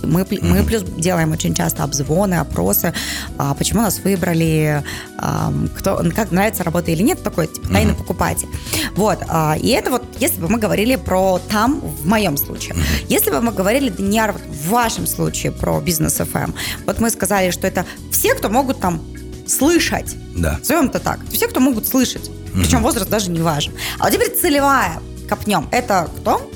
мы, 0.03 0.21
mm-hmm. 0.21 0.45
мы 0.45 0.63
плюс 0.63 0.83
делаем 0.83 1.31
очень 1.31 1.53
часто 1.53 1.83
обзвоны, 1.83 2.35
опросы, 2.35 2.93
а, 3.37 3.53
почему 3.53 3.81
нас 3.81 3.99
выбрали, 4.03 4.83
а, 5.17 5.53
кто, 5.77 6.03
как 6.15 6.31
нравится 6.31 6.63
работа 6.63 6.91
или 6.91 7.01
нет, 7.01 7.23
такой 7.23 7.47
типа 7.47 7.69
тайный 7.69 7.93
mm-hmm. 7.93 7.97
покупатель. 7.97 8.47
Вот, 8.95 9.19
а, 9.27 9.55
и 9.59 9.69
это 9.69 9.91
вот, 9.91 10.03
если 10.19 10.39
бы 10.39 10.49
мы 10.49 10.59
говорили 10.59 10.95
про 10.95 11.39
там, 11.49 11.79
в 11.79 12.05
моем 12.05 12.37
случае. 12.37 12.75
Mm-hmm. 12.75 13.05
Если 13.09 13.31
бы 13.31 13.41
мы 13.41 13.51
говорили, 13.51 13.89
Даниар, 13.89 14.33
в 14.33 14.69
вашем 14.69 15.07
случае 15.07 15.51
про 15.51 15.79
бизнес 15.81 16.19
FM, 16.19 16.53
вот 16.85 16.99
мы 16.99 17.09
сказали, 17.09 17.51
что 17.51 17.67
это 17.67 17.85
все, 18.11 18.35
кто 18.35 18.49
могут 18.49 18.79
там 18.79 19.01
слышать. 19.47 20.15
Да. 20.35 20.57
Назовем 20.59 20.85
это 20.85 20.99
так. 20.99 21.19
Все, 21.31 21.47
кто 21.47 21.59
могут 21.59 21.87
слышать. 21.87 22.29
Причем 22.53 22.83
возраст 22.83 23.09
даже 23.09 23.31
не 23.31 23.41
важен. 23.41 23.73
А 23.99 24.05
вот 24.05 24.13
теперь 24.13 24.29
целевая 24.29 25.01
копнем. 25.27 25.67
Это 25.71 26.07
кто? 26.19 26.49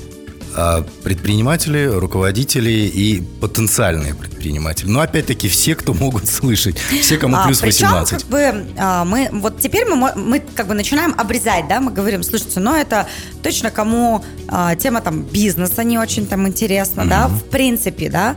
А, 0.60 0.84
предприниматели, 1.04 1.84
руководители 1.84 2.72
и 2.72 3.20
потенциальные 3.40 4.16
предприниматели. 4.16 4.88
Но 4.88 4.98
опять-таки 4.98 5.48
все, 5.48 5.76
кто 5.76 5.94
могут 5.94 6.26
слышать, 6.26 6.76
все, 6.78 7.16
кому 7.16 7.36
а, 7.36 7.44
плюс 7.44 7.60
причем, 7.60 7.86
18. 7.86 8.22
как 8.22 8.28
бы 8.28 8.66
а, 8.76 9.04
мы 9.04 9.28
вот 9.30 9.60
теперь 9.60 9.84
мы, 9.84 10.12
мы 10.16 10.40
как 10.40 10.66
бы 10.66 10.74
начинаем 10.74 11.14
обрезать, 11.16 11.68
да, 11.68 11.78
мы 11.78 11.92
говорим, 11.92 12.24
слушайте, 12.24 12.58
ну 12.58 12.74
это 12.74 13.06
точно 13.40 13.70
кому 13.70 14.24
а, 14.48 14.74
тема 14.74 15.00
там 15.00 15.22
бизнеса 15.22 15.84
не 15.84 15.96
очень 15.96 16.26
там 16.26 16.48
интересна, 16.48 17.02
mm-hmm. 17.02 17.08
да, 17.08 17.28
в 17.28 17.44
принципе, 17.44 18.10
да. 18.10 18.34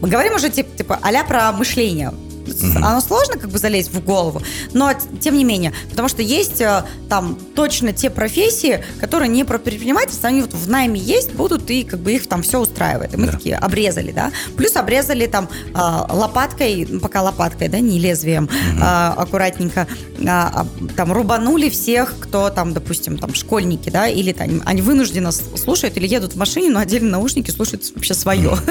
Мы 0.00 0.08
говорим 0.08 0.34
уже 0.34 0.50
типа, 0.50 0.76
типа 0.76 0.98
а 1.00 1.24
про 1.24 1.52
мышление 1.52 2.12
mm-hmm. 2.46 2.78
оно 2.78 3.00
сложно 3.00 3.38
как 3.38 3.50
бы 3.50 3.58
залезть 3.58 3.92
в 3.92 4.04
голову, 4.04 4.42
но 4.72 4.92
тем 5.20 5.36
не 5.36 5.44
менее, 5.44 5.72
потому 5.90 6.08
что 6.08 6.22
есть 6.22 6.60
э, 6.60 6.84
там 7.08 7.38
точно 7.54 7.92
те 7.92 8.10
профессии, 8.10 8.84
которые 9.00 9.28
не 9.28 9.44
про 9.44 9.58
предпринимательство, 9.58 10.28
они 10.28 10.42
вот 10.42 10.54
в 10.54 10.68
найме 10.68 11.00
есть, 11.00 11.32
будут 11.32 11.70
и 11.70 11.84
как 11.84 12.00
бы 12.00 12.12
их 12.12 12.26
там 12.26 12.42
все 12.42 12.60
устраивает. 12.60 13.14
И 13.14 13.16
мы 13.16 13.26
да. 13.26 13.32
такие 13.32 13.56
обрезали, 13.56 14.12
да. 14.12 14.32
Плюс 14.56 14.76
обрезали 14.76 15.26
там 15.26 15.48
а, 15.74 16.06
лопаткой, 16.12 16.86
ну, 16.88 17.00
пока 17.00 17.22
лопаткой, 17.22 17.68
да, 17.68 17.80
не 17.80 17.98
лезвием, 17.98 18.44
mm-hmm. 18.44 19.14
аккуратненько, 19.16 19.86
там 20.18 21.12
рубанули 21.12 21.68
всех, 21.68 22.14
кто 22.18 22.50
там, 22.50 22.72
допустим, 22.72 23.18
там 23.18 23.34
школьники, 23.34 23.90
да, 23.90 24.08
или 24.08 24.32
там 24.32 24.62
они 24.64 24.82
вынужденно 24.82 25.32
слушают 25.32 25.96
или 25.96 26.06
едут 26.06 26.34
в 26.34 26.36
машине, 26.36 26.70
но 26.70 26.80
отдельно 26.80 27.10
наушники 27.10 27.50
слушают 27.50 27.84
вообще 27.94 28.14
свое. 28.14 28.56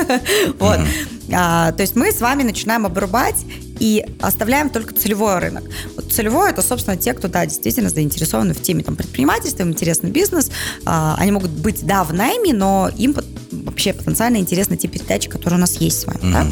Вот. 0.59 0.79
То 1.27 1.75
есть 1.79 1.95
мы 1.95 2.11
с 2.11 2.21
вами 2.21 2.43
начинаем 2.43 2.85
обрубать 2.85 3.45
и 3.79 4.05
оставляем 4.21 4.69
только 4.69 4.93
целевой 4.93 5.39
рынок. 5.39 5.63
Вот 5.95 6.11
целевой 6.11 6.51
это, 6.51 6.61
собственно, 6.61 6.97
те, 6.97 7.13
кто, 7.13 7.27
да, 7.27 7.45
действительно 7.45 7.89
заинтересованы 7.89 8.53
в 8.53 8.61
теме 8.61 8.83
там, 8.83 8.95
предпринимательства, 8.95 9.63
им 9.63 9.69
интересный 9.69 10.11
бизнес. 10.11 10.51
А, 10.85 11.15
они 11.17 11.31
могут 11.31 11.51
быть, 11.51 11.85
да, 11.85 12.03
в 12.03 12.13
найме, 12.13 12.53
но 12.53 12.89
им 12.97 13.15
вообще 13.51 13.93
потенциально 13.93 14.37
интересны 14.37 14.77
те 14.77 14.87
передачи, 14.87 15.29
которые 15.29 15.57
у 15.57 15.61
нас 15.61 15.75
есть 15.75 16.01
с 16.01 16.05
вами. 16.05 16.19
Mm-hmm. 16.19 16.31
Да? 16.31 16.47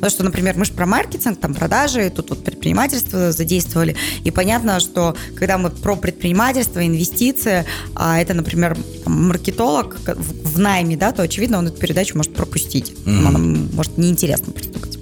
Потому 0.00 0.10
что, 0.10 0.24
например, 0.24 0.56
мы 0.56 0.64
же 0.64 0.72
про 0.72 0.86
маркетинг, 0.86 1.38
там, 1.38 1.54
продажи, 1.54 2.08
тут 2.08 2.30
вот 2.30 2.42
предпринимательство 2.42 3.32
задействовали. 3.32 3.96
И 4.24 4.30
понятно, 4.30 4.80
что 4.80 5.14
когда 5.36 5.58
мы 5.58 5.68
про 5.68 5.94
предпринимательство, 5.94 6.86
инвестиции, 6.86 7.66
а 7.94 8.18
это, 8.18 8.32
например, 8.32 8.78
маркетолог 9.04 9.98
в, 10.06 10.54
в 10.54 10.58
найме, 10.58 10.96
да, 10.96 11.12
то, 11.12 11.22
очевидно, 11.22 11.58
он 11.58 11.66
эту 11.66 11.78
передачу 11.78 12.16
может 12.16 12.34
пропустить. 12.34 12.92
Mm-hmm. 13.04 13.26
Она 13.26 13.38
может 13.38 13.98
неинтересно 13.98 14.52
приступать. 14.52 14.98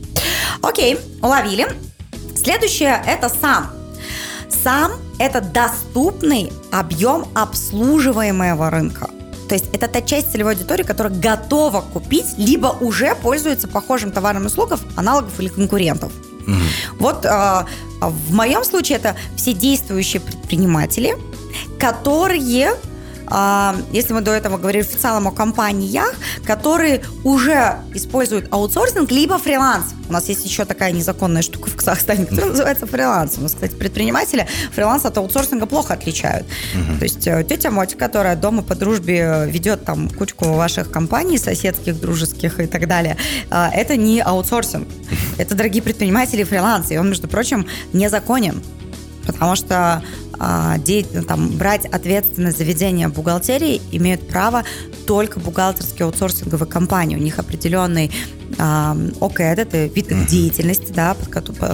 Окей, 0.63 0.99
уловили. 1.23 1.69
Следующее– 2.35 3.01
это 3.07 3.29
сам. 3.29 3.71
Сам– 4.65 4.93
это 5.21 5.41
доступный 5.41 6.53
объем 6.73 7.27
обслуживаемого 7.35 8.69
рынка. 8.71 9.11
То 9.49 9.55
есть 9.55 9.67
это 9.73 9.89
та 9.89 10.03
часть 10.03 10.33
целевой 10.33 10.53
аудитории, 10.53 10.83
которая 10.83 11.13
готова 11.13 11.81
купить, 11.81 12.27
либо 12.37 12.67
уже 12.81 13.15
пользуется 13.15 13.67
похожим 13.67 14.11
товаром 14.13 14.45
и 14.45 14.47
услугам 14.47 14.79
аналогов 14.97 15.41
или 15.41 15.49
конкурентов. 15.49 16.13
Угу. 16.47 16.57
Вот 16.99 17.25
э, 17.25 17.65
в 18.01 18.35
моем 18.35 18.65
случае 18.65 18.99
это 18.99 19.17
все 19.37 19.53
действующие 19.53 20.21
предприниматели, 20.21 21.17
которые 21.79 22.77
если 23.93 24.13
мы 24.13 24.21
до 24.21 24.33
этого 24.33 24.59
говорили 24.59 24.83
в 24.83 24.97
целом 24.97 25.27
о 25.29 25.31
компаниях, 25.31 26.15
которые 26.45 27.03
уже 27.25 27.77
используют 27.95 28.47
аутсорсинг, 28.51 29.11
либо 29.11 29.39
фриланс. 29.39 29.95
У 30.09 30.13
нас 30.13 30.29
есть 30.29 30.45
еще 30.45 30.65
такая 30.65 30.93
незаконная 30.93 31.43
штука 31.43 31.71
в 31.71 31.77
Казахстане, 31.77 32.25
которая 32.25 32.51
называется 32.51 32.87
фриланс. 32.87 33.37
У 33.39 33.43
нас, 33.43 33.55
кстати, 33.55 33.75
предприниматели 33.75 34.47
фриланс 34.73 35.05
от 35.05 35.19
аутсорсинга 35.19 35.67
плохо 35.67 35.95
отличают. 35.95 36.47
Угу. 36.75 36.99
То 36.99 37.05
есть 37.05 37.27
э, 37.27 37.45
тетя 37.49 37.71
Мотя, 37.71 37.97
которая 37.97 38.37
дома 38.37 38.63
по 38.63 38.75
дружбе 38.75 39.45
ведет 39.47 39.85
там 39.85 40.09
кучку 40.09 40.53
ваших 40.53 40.91
компаний, 40.91 41.39
соседских, 41.39 42.01
дружеских 42.01 42.61
и 42.61 42.67
так 42.67 42.89
далее, 42.89 43.17
э, 43.51 43.69
это 43.75 43.97
не 43.97 44.21
аутсорсинг. 44.21 44.89
Это 45.37 45.55
дорогие 45.55 45.83
предприниматели 45.83 46.45
фриланс. 46.45 46.91
И 46.91 46.99
он, 46.99 47.09
между 47.09 47.29
прочим, 47.29 47.67
незаконен 47.93 48.63
потому 49.29 49.57
что 49.57 49.77
а, 49.77 50.03
там, 50.39 51.57
брать 51.57 51.85
ответственность 51.87 52.59
за 52.59 52.65
ведение 52.65 53.09
бухгалтерии 53.09 53.81
имеют 53.93 54.29
право 54.29 54.65
только 55.07 55.41
бухгалтерские 55.41 56.07
аутсорсинговые 56.07 56.69
компании. 56.69 57.17
У 57.17 57.21
них 57.21 57.39
определенный 57.39 58.11
ОКЭД, 58.59 59.59
это 59.59 59.87
вид 59.87 60.11
uh-huh. 60.11 60.27
деятельности, 60.27 60.93
да, 60.93 61.17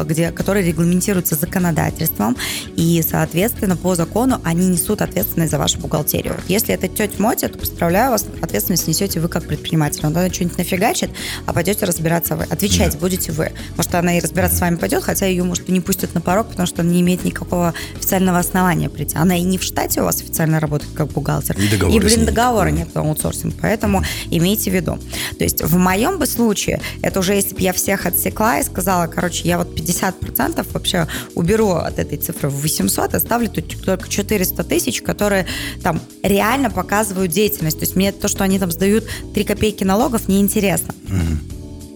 где, 0.04 0.30
который 0.30 0.66
регламентируется 0.66 1.34
законодательством, 1.34 2.36
и, 2.76 3.02
соответственно, 3.08 3.76
по 3.76 3.94
закону 3.94 4.40
они 4.44 4.68
несут 4.68 5.02
ответственность 5.02 5.50
за 5.50 5.58
вашу 5.58 5.78
бухгалтерию. 5.78 6.36
Если 6.48 6.74
это 6.74 6.88
тетя 6.88 7.14
Мотя, 7.18 7.48
то, 7.48 7.58
поздравляю 7.58 8.10
вас, 8.10 8.26
ответственность 8.42 8.86
несете 8.86 9.20
вы 9.20 9.28
как 9.28 9.46
предприниматель. 9.46 10.04
Он 10.04 10.12
что-нибудь 10.12 10.58
нафигачит, 10.58 11.10
а 11.46 11.52
пойдете 11.52 11.86
разбираться 11.86 12.36
вы. 12.36 12.44
Отвечать 12.44 12.94
uh-huh. 12.94 13.00
будете 13.00 13.32
вы. 13.32 13.52
Может, 13.76 13.94
она 13.94 14.18
и 14.18 14.20
разбираться 14.20 14.58
с 14.58 14.60
вами 14.60 14.76
пойдет, 14.76 15.02
хотя 15.02 15.26
ее, 15.26 15.42
может, 15.44 15.68
не 15.68 15.80
пустят 15.80 16.14
на 16.14 16.20
порог, 16.20 16.48
потому 16.48 16.66
что 16.66 16.82
она 16.82 16.90
не 16.90 17.00
имеет 17.00 17.24
никакого 17.24 17.74
официального 17.96 18.38
основания 18.38 18.88
прийти. 18.88 19.16
Она 19.16 19.36
и 19.36 19.42
не 19.42 19.58
в 19.58 19.62
штате 19.62 20.00
у 20.00 20.04
вас 20.04 20.20
официально 20.20 20.60
работает 20.60 20.92
как 20.92 21.08
бухгалтер. 21.08 21.56
И, 21.58 21.66
и 21.66 22.00
блин, 22.00 22.26
договора 22.26 22.68
нет 22.68 22.92
по 22.92 23.00
аутсорсингу. 23.00 23.56
Поэтому 23.60 24.02
имейте 24.30 24.70
в 24.70 24.74
виду. 24.74 24.98
То 25.38 25.44
есть 25.44 25.62
в 25.62 25.76
моем 25.76 26.18
бы 26.18 26.26
случае 26.26 26.73
случае. 26.74 26.80
Это 27.02 27.20
уже 27.20 27.34
если 27.34 27.54
бы 27.54 27.60
я 27.60 27.72
всех 27.72 28.06
отсекла 28.06 28.58
и 28.58 28.62
сказала, 28.62 29.06
короче, 29.06 29.48
я 29.48 29.58
вот 29.58 29.78
50% 29.78 30.66
вообще 30.72 31.06
уберу 31.34 31.72
от 31.72 31.98
этой 31.98 32.18
цифры 32.18 32.48
в 32.48 32.62
800, 32.62 33.14
оставлю 33.14 33.48
тут 33.48 33.82
только 33.84 34.08
400 34.08 34.64
тысяч, 34.64 35.02
которые 35.02 35.46
там 35.82 36.00
реально 36.22 36.70
показывают 36.70 37.32
деятельность. 37.32 37.78
То 37.78 37.84
есть 37.84 37.96
мне 37.96 38.12
то, 38.12 38.28
что 38.28 38.44
они 38.44 38.58
там 38.58 38.70
сдают 38.70 39.04
3 39.34 39.44
копейки 39.44 39.84
налогов, 39.84 40.28
неинтересно. 40.28 40.94
Mm-hmm. 41.06 41.53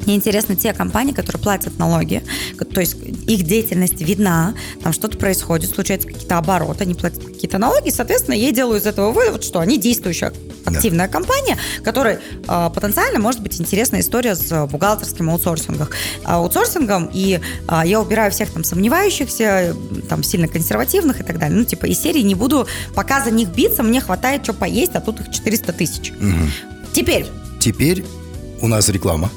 Мне 0.09 0.17
интересны 0.17 0.57
те 0.57 0.73
компании, 0.73 1.13
которые 1.13 1.43
платят 1.43 1.79
налоги, 1.79 2.23
то 2.73 2.81
есть 2.81 2.97
их 3.27 3.43
деятельность 3.43 4.01
видна, 4.01 4.55
там 4.83 4.95
что-то 4.95 5.19
происходит, 5.19 5.69
случаются 5.69 6.09
какие-то 6.09 6.39
обороты, 6.39 6.85
они 6.85 6.95
платят 6.95 7.23
какие-то 7.23 7.59
налоги, 7.59 7.89
и, 7.89 7.91
соответственно, 7.91 8.35
я 8.35 8.51
делаю 8.51 8.81
из 8.81 8.87
этого 8.87 9.13
вывод, 9.13 9.45
что 9.45 9.61
они 9.61 9.77
действующая 9.77 10.33
активная 10.65 11.09
да. 11.09 11.13
компания, 11.13 11.59
которой 11.85 12.15
э, 12.49 12.71
потенциально 12.75 13.19
может 13.19 13.43
быть 13.43 13.61
интересная 13.61 14.01
история 14.01 14.35
с 14.35 14.67
бухгалтерским 14.69 15.29
аутсорсингом. 15.29 15.89
аутсорсингом, 16.25 17.11
и 17.13 17.39
э, 17.69 17.83
я 17.85 18.01
убираю 18.01 18.31
всех 18.31 18.51
там 18.51 18.65
сомневающихся, 18.65 19.77
там 20.09 20.23
сильно 20.23 20.49
консервативных 20.49 21.21
и 21.21 21.23
так 21.23 21.39
далее. 21.39 21.59
Ну, 21.59 21.67
типа, 21.67 21.85
из 21.85 22.01
серии 22.01 22.23
не 22.23 22.35
буду 22.35 22.67
пока 22.95 23.23
за 23.23 23.31
них 23.31 23.51
биться, 23.51 23.83
мне 23.83 24.01
хватает 24.01 24.43
что 24.43 24.55
поесть, 24.55 24.93
а 24.95 25.03
тут 25.03 25.21
их 25.21 25.31
400 25.31 25.73
тысяч. 25.75 26.13
Угу. 26.13 26.95
Теперь. 26.95 27.27
Теперь 27.61 28.07
у 28.63 28.69
нас 28.69 28.89
реклама. 28.89 29.31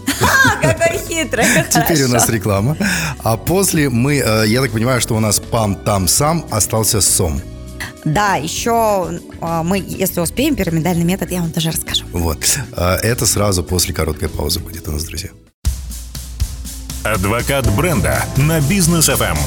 Какой 0.62 0.98
хитрый. 1.08 1.46
Теперь 1.70 2.04
у 2.04 2.08
нас 2.08 2.30
реклама. 2.30 2.78
А 3.20 3.38
после 3.38 3.90
мы, 3.90 4.18
э, 4.18 4.48
я 4.48 4.62
так 4.62 4.72
понимаю, 4.72 5.02
что 5.02 5.16
у 5.16 5.20
нас 5.20 5.40
пам, 5.40 5.76
там, 5.76 6.08
сам 6.08 6.46
остался 6.52 7.02
сом. 7.02 7.42
Да, 8.06 8.36
еще 8.36 9.20
э, 9.42 9.62
мы, 9.64 9.84
если 9.86 10.20
успеем, 10.22 10.56
пирамидальный 10.56 11.04
метод, 11.04 11.32
я 11.32 11.42
вам 11.42 11.52
тоже 11.52 11.72
расскажу. 11.72 12.06
Вот. 12.12 12.60
Э, 12.76 12.96
это 12.96 13.26
сразу 13.26 13.64
после 13.64 13.94
короткой 13.94 14.30
паузы 14.30 14.60
будет 14.60 14.88
у 14.88 14.92
нас, 14.92 15.04
друзья. 15.04 15.30
Адвокат 17.04 17.70
бренда 17.76 18.24
на 18.38 18.62
бизнес 18.62 19.10
FM. 19.10 19.38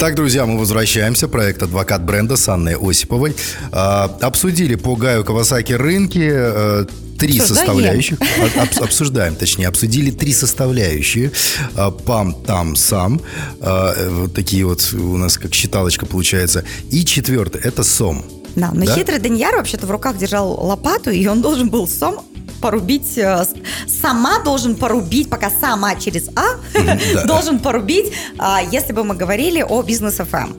Итак, 0.00 0.14
друзья, 0.14 0.46
мы 0.46 0.60
возвращаемся. 0.60 1.26
Проект 1.26 1.60
«Адвокат 1.60 2.04
бренда» 2.04 2.36
с 2.36 2.48
Анной 2.48 2.76
Осиповой. 2.76 3.34
А, 3.72 4.04
обсудили 4.20 4.76
по 4.76 4.94
Гаю 4.94 5.24
Кавасаки 5.24 5.72
рынки 5.72 6.20
э, 6.22 6.84
три 7.18 7.40
Обсуждаем. 7.40 7.66
составляющих. 7.66 8.18
Об- 8.54 8.84
обсуждаем, 8.84 9.34
точнее, 9.34 9.66
обсудили 9.66 10.12
три 10.12 10.32
составляющие. 10.32 11.32
А, 11.74 11.90
Пам, 11.90 12.32
там, 12.32 12.76
сам. 12.76 13.20
А, 13.60 14.08
Вот 14.08 14.34
такие 14.34 14.64
вот 14.64 14.88
у 14.94 15.16
нас 15.16 15.36
как 15.36 15.52
считалочка 15.52 16.06
получается. 16.06 16.62
И 16.92 17.04
четвертое– 17.04 17.60
это 17.64 17.82
сом. 17.82 18.24
Да, 18.54 18.70
но 18.72 18.86
Да? 18.86 18.94
хитрый 18.94 19.18
Даньяр 19.18 19.56
вообще-то 19.56 19.86
в 19.86 19.90
руках 19.90 20.16
держал 20.16 20.52
лопату, 20.64 21.10
и 21.10 21.26
он 21.26 21.42
должен 21.42 21.70
был 21.70 21.88
сам 21.88 22.20
порубить, 22.60 23.18
э, 23.18 23.44
сама 23.86 24.42
должен 24.42 24.74
порубить, 24.76 25.30
пока 25.30 25.50
сама 25.50 25.94
через 25.96 26.28
А 26.36 26.56
должен 27.26 27.58
порубить, 27.58 28.12
а, 28.38 28.60
если 28.70 28.92
бы 28.92 29.04
мы 29.04 29.14
говорили 29.14 29.64
о 29.66 29.82
бизнес 29.82 30.16
ФМ. 30.16 30.52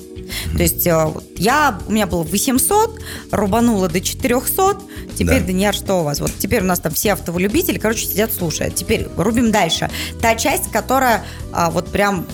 То 0.56 0.63
есть 0.63 0.86
э, 0.86 1.06
вот 1.06 1.24
я, 1.38 1.79
у 1.88 1.91
меня 1.91 2.08
было 2.08 2.24
800, 2.24 3.00
рубанула 3.32 3.88
до 3.88 4.01
400, 4.01 4.77
теперь, 5.15 5.41
Да. 5.41 5.48
Даньяр, 5.48 5.74
что 5.74 6.01
у 6.01 6.03
вас? 6.03 6.20
Вот 6.20 6.32
теперь 6.38 6.62
у 6.62 6.65
нас 6.65 6.79
там 6.79 6.94
все 6.94 7.13
автолюбители, 7.13 7.77
короче, 7.77 8.06
сидят, 8.06 8.34
слушают. 8.34 8.75
Теперь 8.75 9.08
рубим 9.18 9.51
дальше. 9.51 9.89
Та 10.22 10.36
часть, 10.36 10.72
которая 10.72 11.24
а, 11.51 11.70
вот 11.72 11.89
прям 11.91 12.27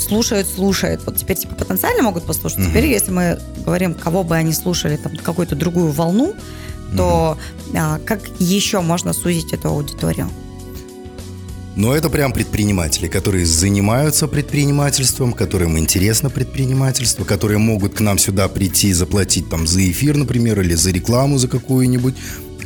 слушают, 0.00 0.46
слушают. 0.46 1.02
Вот 1.04 1.16
теперь 1.16 1.36
типа 1.36 1.54
потенциально 1.54 2.02
могут 2.02 2.24
послушать. 2.24 2.64
Теперь, 2.66 2.86
если 2.86 3.10
мы 3.10 3.40
говорим, 3.64 3.94
кого 3.94 4.22
бы 4.22 4.36
они 4.36 4.52
слушали, 4.52 4.96
там 4.96 5.16
какую-то 5.16 5.56
другую 5.56 5.90
волну, 5.90 6.34
то 6.96 7.38
а, 7.74 7.98
как 8.04 8.20
еще 8.38 8.80
можно 8.80 9.12
сузить 9.12 9.52
эту 9.52 9.68
аудиторию? 9.68 10.28
Но 11.78 11.94
это 11.94 12.10
прям 12.10 12.32
предприниматели, 12.32 13.06
которые 13.06 13.46
занимаются 13.46 14.26
предпринимательством, 14.26 15.32
которым 15.32 15.78
интересно 15.78 16.28
предпринимательство, 16.28 17.22
которые 17.22 17.58
могут 17.58 17.94
к 17.94 18.00
нам 18.00 18.18
сюда 18.18 18.48
прийти 18.48 18.88
и 18.88 18.92
заплатить 18.92 19.48
там 19.48 19.64
за 19.64 19.88
эфир, 19.88 20.16
например, 20.16 20.60
или 20.60 20.74
за 20.74 20.90
рекламу 20.90 21.38
за 21.38 21.46
какую-нибудь, 21.46 22.16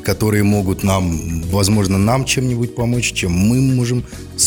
которые 0.02 0.42
могут 0.44 0.82
нам, 0.82 1.42
возможно, 1.50 1.98
нам 1.98 2.24
чем-нибудь 2.24 2.74
помочь, 2.74 3.12
чем 3.12 3.32
мы 3.32 3.60
можем 3.60 4.04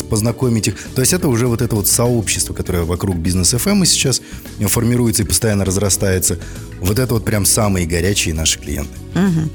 познакомить 0.09 0.67
их. 0.67 0.79
То 0.95 1.01
есть 1.01 1.13
это 1.13 1.27
уже 1.27 1.45
вот 1.45 1.61
это 1.61 1.75
вот 1.75 1.87
сообщество, 1.87 2.53
которое 2.53 2.83
вокруг 2.83 3.17
бизнес 3.17 3.53
FM 3.53 3.85
сейчас 3.85 4.21
формируется 4.61 5.21
и 5.21 5.25
постоянно 5.25 5.65
разрастается. 5.65 6.39
Вот 6.81 6.99
это 6.99 7.13
вот 7.13 7.25
прям 7.25 7.45
самые 7.45 7.85
горячие 7.85 8.33
наши 8.33 8.59
клиенты. 8.59 8.93
Мгм. 9.15 9.49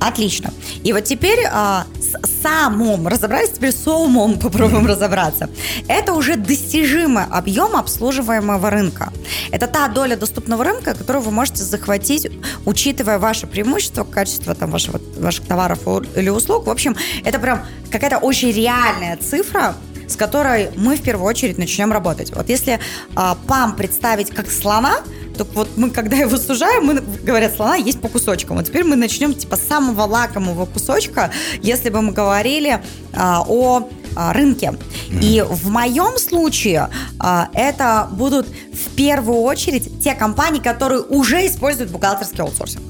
Отлично. 0.00 0.52
И 0.82 0.92
вот 0.92 1.04
теперь 1.04 1.38
а, 1.50 1.86
с 2.00 2.42
самом 2.42 3.06
разобрались, 3.06 3.50
теперь 3.50 3.72
с 3.72 3.86
умом 3.86 4.38
попробуем 4.40 4.86
разобраться. 4.86 5.48
Это 5.86 6.12
уже 6.12 6.36
достижимый 6.36 7.24
объем 7.24 7.76
обслуживаемого 7.76 8.70
рынка. 8.70 9.12
Это 9.52 9.68
та 9.68 9.88
доля 9.88 10.16
доступного 10.16 10.64
рынка, 10.64 10.94
которую 10.94 11.22
вы 11.22 11.30
можете 11.30 11.62
захватить, 11.62 12.28
учитывая 12.64 13.18
ваше 13.18 13.46
преимущество, 13.46 14.02
качество 14.04 14.54
там, 14.54 14.70
вашего, 14.70 15.00
ваших 15.16 15.46
товаров 15.46 15.78
или 16.16 16.28
услуг. 16.28 16.66
В 16.66 16.70
общем, 16.70 16.96
это 17.24 17.38
прям 17.38 17.64
какая-то 17.90 18.18
очень 18.18 18.50
реальная 18.50 19.16
цифра, 19.16 19.76
с 20.08 20.16
которой 20.16 20.70
мы 20.76 20.96
в 20.96 21.02
первую 21.02 21.26
очередь 21.26 21.56
начнем 21.56 21.92
работать. 21.92 22.34
Вот 22.34 22.48
если 22.48 22.80
а, 23.14 23.36
ПАМ 23.46 23.76
представить 23.76 24.30
как 24.30 24.50
слона, 24.50 24.98
то 25.36 25.44
вот 25.54 25.68
мы, 25.76 25.90
когда 25.90 26.16
его 26.16 26.36
сужаем, 26.36 26.84
мы, 26.84 27.00
говорят, 27.22 27.54
слона 27.54 27.76
есть 27.76 28.00
по 28.00 28.08
кусочкам. 28.08 28.56
Вот 28.56 28.66
теперь 28.66 28.84
мы 28.84 28.96
начнем 28.96 29.34
типа 29.34 29.56
с 29.56 29.62
самого 29.62 30.02
лакомого 30.02 30.66
кусочка, 30.66 31.30
если 31.60 31.90
бы 31.90 32.02
мы 32.02 32.12
говорили 32.12 32.82
а, 33.12 33.44
о 33.46 33.88
а, 34.16 34.32
рынке. 34.32 34.74
И 35.10 35.44
в 35.46 35.70
моем 35.70 36.18
случае 36.18 36.88
а, 37.18 37.48
это 37.54 38.08
будут 38.12 38.46
в 38.46 38.94
первую 38.96 39.40
очередь 39.40 40.02
те 40.02 40.14
компании, 40.14 40.60
которые 40.60 41.02
уже 41.02 41.46
используют 41.46 41.90
бухгалтерский 41.90 42.42
аутсорсинг. 42.42 42.82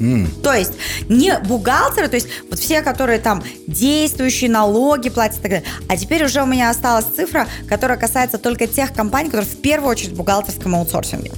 М, 0.00 0.26
То 0.42 0.52
есть 0.52 0.72
не 1.08 1.38
бухгалтеры, 1.38 2.08
то 2.08 2.16
есть 2.16 2.28
вот 2.50 2.58
все, 2.58 2.82
которые 2.82 3.18
там 3.18 3.42
действующие, 3.66 4.50
налоги 4.50 5.10
платят 5.10 5.38
и 5.38 5.42
так 5.42 5.50
далее. 5.50 5.68
А 5.88 5.96
теперь 5.96 6.24
уже 6.24 6.42
у 6.42 6.46
меня 6.46 6.70
осталась 6.70 7.04
цифра, 7.04 7.46
которая 7.68 7.98
касается 7.98 8.38
только 8.38 8.66
тех 8.66 8.92
компаний, 8.92 9.30
которые 9.30 9.48
в 9.48 9.60
первую 9.60 9.90
очередь 9.90 10.12
в 10.12 10.16
бухгалтерском 10.16 10.74
аутсорсинге. 10.74 11.30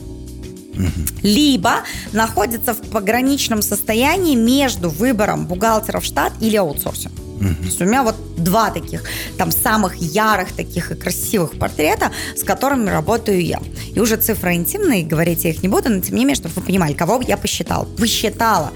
Либо 1.23 1.83
находятся 2.13 2.75
в 2.75 2.81
пограничном 2.91 3.63
состоянии 3.63 4.35
между 4.35 4.91
выбором 4.91 5.47
бухгалтера 5.47 6.01
в 6.01 6.05
штат 6.05 6.33
или 6.41 6.57
аутсорсинг. 6.57 7.13
То 7.39 7.65
есть 7.65 7.81
у 7.83 7.85
меня 7.85 8.03
вот 8.03 8.15
два 8.37 8.71
таких, 8.71 9.03
там, 9.37 9.51
самых 9.51 9.97
ярых 9.97 10.53
таких 10.53 10.93
и 10.93 10.95
красивых 10.95 11.59
портрета, 11.59 12.11
с 12.37 12.45
которыми 12.45 12.89
работаю 12.89 13.45
я. 13.45 13.61
И 13.95 14.01
уже 14.01 14.17
цифры 14.17 14.55
интимные, 14.55 15.05
говорить 15.05 15.45
я 15.45 15.51
их 15.51 15.63
не 15.63 15.69
буду, 15.69 15.91
но 15.91 16.01
тем 16.01 16.15
не 16.15 16.25
менее, 16.25 16.37
чтобы 16.37 16.55
вы 16.55 16.63
понимали, 16.63 16.93
кого 16.93 17.21
я 17.27 17.37
посчитала. 17.37 17.85
Посчитала 17.85 18.71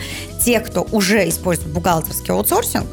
тех, 0.45 0.65
кто 0.65 0.87
уже 0.93 1.29
использует 1.29 1.73
бухгалтерский 1.73 2.35
аутсорсинг, 2.35 2.87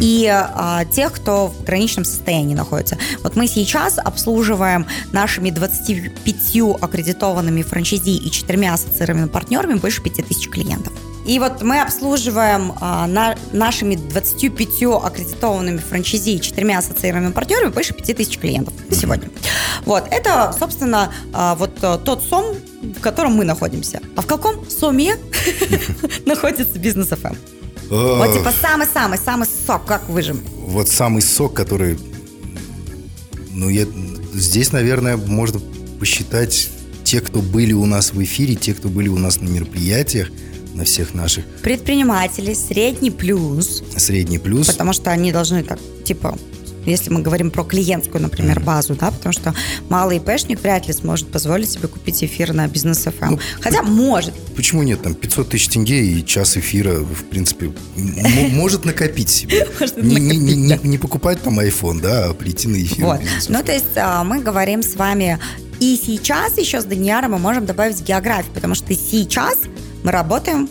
и 0.00 0.26
а, 0.30 0.84
тех, 0.84 1.12
кто 1.12 1.48
в 1.48 1.64
граничном 1.64 2.04
состоянии 2.04 2.54
находится. 2.54 2.98
Вот 3.22 3.36
мы 3.36 3.46
сейчас 3.46 3.98
обслуживаем 3.98 4.86
нашими 5.12 5.50
25 5.50 6.80
аккредитованными 6.80 7.62
франчайзи 7.62 8.16
и 8.16 8.30
четырьмя 8.30 8.74
ассоциированными 8.74 9.28
партнерами 9.28 9.74
больше 9.74 10.02
5000 10.02 10.48
клиентов. 10.48 10.92
И 11.26 11.38
вот 11.38 11.62
мы 11.62 11.80
обслуживаем 11.80 12.74
а, 12.80 13.06
на- 13.06 13.36
нашими 13.52 13.96
25 13.96 14.82
аккредитованными 15.02 15.78
франчайзи 15.78 16.30
и 16.32 16.40
четырьмя 16.40 16.78
ассоциированными 16.78 17.32
партнерами 17.32 17.70
больше 17.70 17.94
5000 17.94 18.38
клиентов 18.38 18.74
на 18.88 18.94
сегодня. 18.94 19.30
Вот, 19.86 20.04
это, 20.10 20.54
собственно, 20.58 21.12
а, 21.32 21.54
вот 21.54 21.72
а, 21.82 21.96
тот 21.96 22.22
сом, 22.22 22.56
в 22.82 23.00
котором 23.00 23.34
мы 23.34 23.44
находимся. 23.44 24.00
А 24.16 24.20
в 24.20 24.26
каком 24.26 24.68
соме 24.68 25.16
находится 26.26 26.78
бизнес 26.78 27.08
FM? 27.08 27.36
Вот 27.90 28.32
типа 28.32 28.52
самый-самый, 28.60 29.18
самый 29.18 29.46
сок, 29.66 29.84
как 29.84 30.08
выжим. 30.08 30.40
вот 30.66 30.88
самый 30.88 31.22
сок, 31.22 31.54
который, 31.54 31.98
ну, 33.50 33.68
я, 33.68 33.86
здесь, 34.32 34.72
наверное, 34.72 35.16
можно 35.16 35.60
посчитать 36.00 36.70
те, 37.04 37.20
кто 37.20 37.40
были 37.40 37.72
у 37.72 37.86
нас 37.86 38.12
в 38.12 38.22
эфире, 38.22 38.54
те, 38.54 38.74
кто 38.74 38.88
были 38.88 39.08
у 39.08 39.18
нас 39.18 39.40
на 39.40 39.48
мероприятиях, 39.48 40.30
на 40.74 40.84
всех 40.84 41.14
наших 41.14 41.44
Предприниматели, 41.62 42.52
средний 42.54 43.10
плюс, 43.10 43.82
средний 43.96 44.38
плюс. 44.38 44.66
потому 44.66 44.92
что 44.92 45.10
они 45.10 45.30
должны 45.30 45.62
так, 45.62 45.78
типа, 46.04 46.36
если 46.86 47.10
мы 47.10 47.22
говорим 47.22 47.50
про 47.50 47.64
клиентскую, 47.64 48.20
например, 48.22 48.60
базу, 48.60 48.94
да, 48.94 49.10
потому 49.10 49.32
что 49.32 49.54
малый 49.88 50.18
ИПшник 50.18 50.60
вряд 50.60 50.86
ли 50.86 50.92
сможет 50.92 51.28
позволить 51.28 51.70
себе 51.70 51.88
купить 51.88 52.22
эфир 52.24 52.52
на 52.52 52.66
бизнес 52.68 53.06
FM. 53.06 53.30
Ну, 53.30 53.38
Хотя 53.60 53.82
может. 53.82 54.34
Почему 54.56 54.82
нет? 54.82 55.02
Там 55.02 55.14
500 55.14 55.48
тысяч 55.48 55.68
тенге 55.68 56.04
и 56.06 56.24
час 56.24 56.56
эфира, 56.56 56.94
в 57.00 57.24
принципе, 57.24 57.66
м- 57.96 58.54
может 58.54 58.84
накопить 58.84 59.28
себе. 59.30 59.66
Не, 59.96 60.16
не- 60.20 60.36
не- 60.36 60.54
не- 60.54 60.80
не 60.82 60.98
покупать 60.98 61.42
там 61.42 61.60
iPhone, 61.60 62.00
да, 62.00 62.26
а 62.30 62.34
прийти 62.34 62.68
на 62.68 62.76
эфир. 62.82 63.04
Вот. 63.04 63.20
Ну, 63.48 63.62
то 63.62 63.72
есть 63.72 63.96
а, 63.96 64.24
мы 64.24 64.40
говорим 64.40 64.82
с 64.82 64.94
вами 64.94 65.38
и 65.80 66.00
сейчас 66.04 66.56
еще 66.58 66.80
с 66.80 66.84
Данияром 66.84 67.32
мы 67.32 67.38
можем 67.38 67.66
добавить 67.66 68.00
географию, 68.02 68.52
потому 68.54 68.74
что 68.74 68.94
сейчас 68.94 69.58
мы 70.02 70.12
работаем 70.12 70.68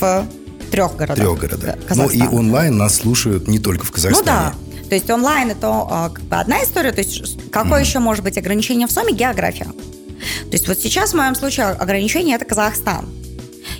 в 0.00 0.26
трех 0.70 0.96
городах. 0.96 1.16
Трех 1.24 1.38
городах. 1.38 1.76
Ну 1.94 2.08
и 2.08 2.22
онлайн 2.22 2.76
нас 2.76 2.96
слушают 2.96 3.48
не 3.48 3.58
только 3.58 3.84
в 3.84 3.88
Ну 3.90 3.94
Казахстане. 3.94 4.26
да. 4.26 4.54
То 4.88 4.94
есть 4.94 5.10
онлайн 5.10 5.50
это 5.50 5.68
а, 5.68 6.10
как 6.10 6.24
бы 6.24 6.36
одна 6.36 6.62
история. 6.62 6.92
То 6.92 7.00
есть 7.00 7.50
какое 7.50 7.80
еще 7.80 7.98
может 7.98 8.24
быть 8.24 8.38
ограничение 8.38 8.86
в 8.86 8.92
СОМе? 8.92 9.12
География. 9.12 9.66
То 9.66 10.52
есть 10.52 10.66
вот 10.68 10.78
сейчас 10.78 11.12
в 11.12 11.16
моем 11.16 11.34
случае 11.34 11.66
ограничение 11.66 12.36
это 12.36 12.44
Казахстан. 12.44 13.06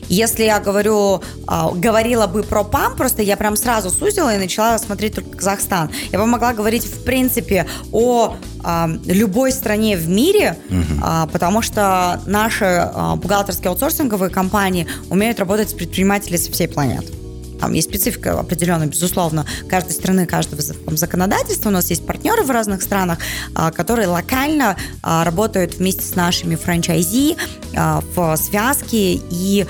Если 0.09 0.45
я 0.45 0.59
говорю, 0.61 1.23
а, 1.47 1.71
говорила 1.71 2.27
бы 2.27 2.43
про 2.43 2.65
ПАМ, 2.65 2.97
просто 2.97 3.23
я 3.23 3.37
прям 3.37 3.57
сразу 3.57 3.91
сузила 3.91 4.35
и 4.35 4.39
начала 4.39 4.79
смотреть 4.79 5.15
только 5.15 5.37
Казахстан. 5.37 5.91
Я 6.13 6.19
бы 6.19 6.27
могла 6.27 6.55
говорить, 6.55 6.85
в 6.85 7.05
принципе, 7.05 7.67
о 7.93 8.37
а, 8.63 8.89
любой 9.07 9.53
стране 9.53 9.97
в 9.97 10.09
мире, 10.09 10.59
а, 11.03 11.27
потому 11.27 11.63
что 11.63 12.21
наши 12.27 12.91
бухгалтерские 13.17 13.71
аутсорсинговые 13.71 14.31
компании 14.31 14.87
умеют 15.11 15.39
работать 15.39 15.71
с 15.71 15.75
предпринимателями 15.75 16.37
со 16.37 16.53
всей 16.53 16.69
планеты. 16.69 17.18
Там 17.61 17.73
есть 17.73 17.89
специфика 17.89 18.39
определенная, 18.39 18.87
безусловно, 18.87 19.47
каждой 19.69 19.93
страны, 19.93 20.27
каждого 20.27 20.63
там, 20.63 20.97
законодательства. 20.97 21.69
У 21.69 21.73
нас 21.73 21.91
есть 21.91 22.07
партнеры 22.07 22.43
в 22.43 22.51
разных 22.51 22.83
странах, 22.83 23.19
а, 23.55 23.71
которые 23.71 24.09
локально 24.09 24.77
а, 25.03 25.25
работают 25.25 25.75
вместе 25.75 26.03
с 26.03 26.15
нашими 26.15 26.55
франчайзи 26.55 27.37
а, 27.77 28.03
в 28.15 28.37
связке 28.37 29.15
и 29.15 29.67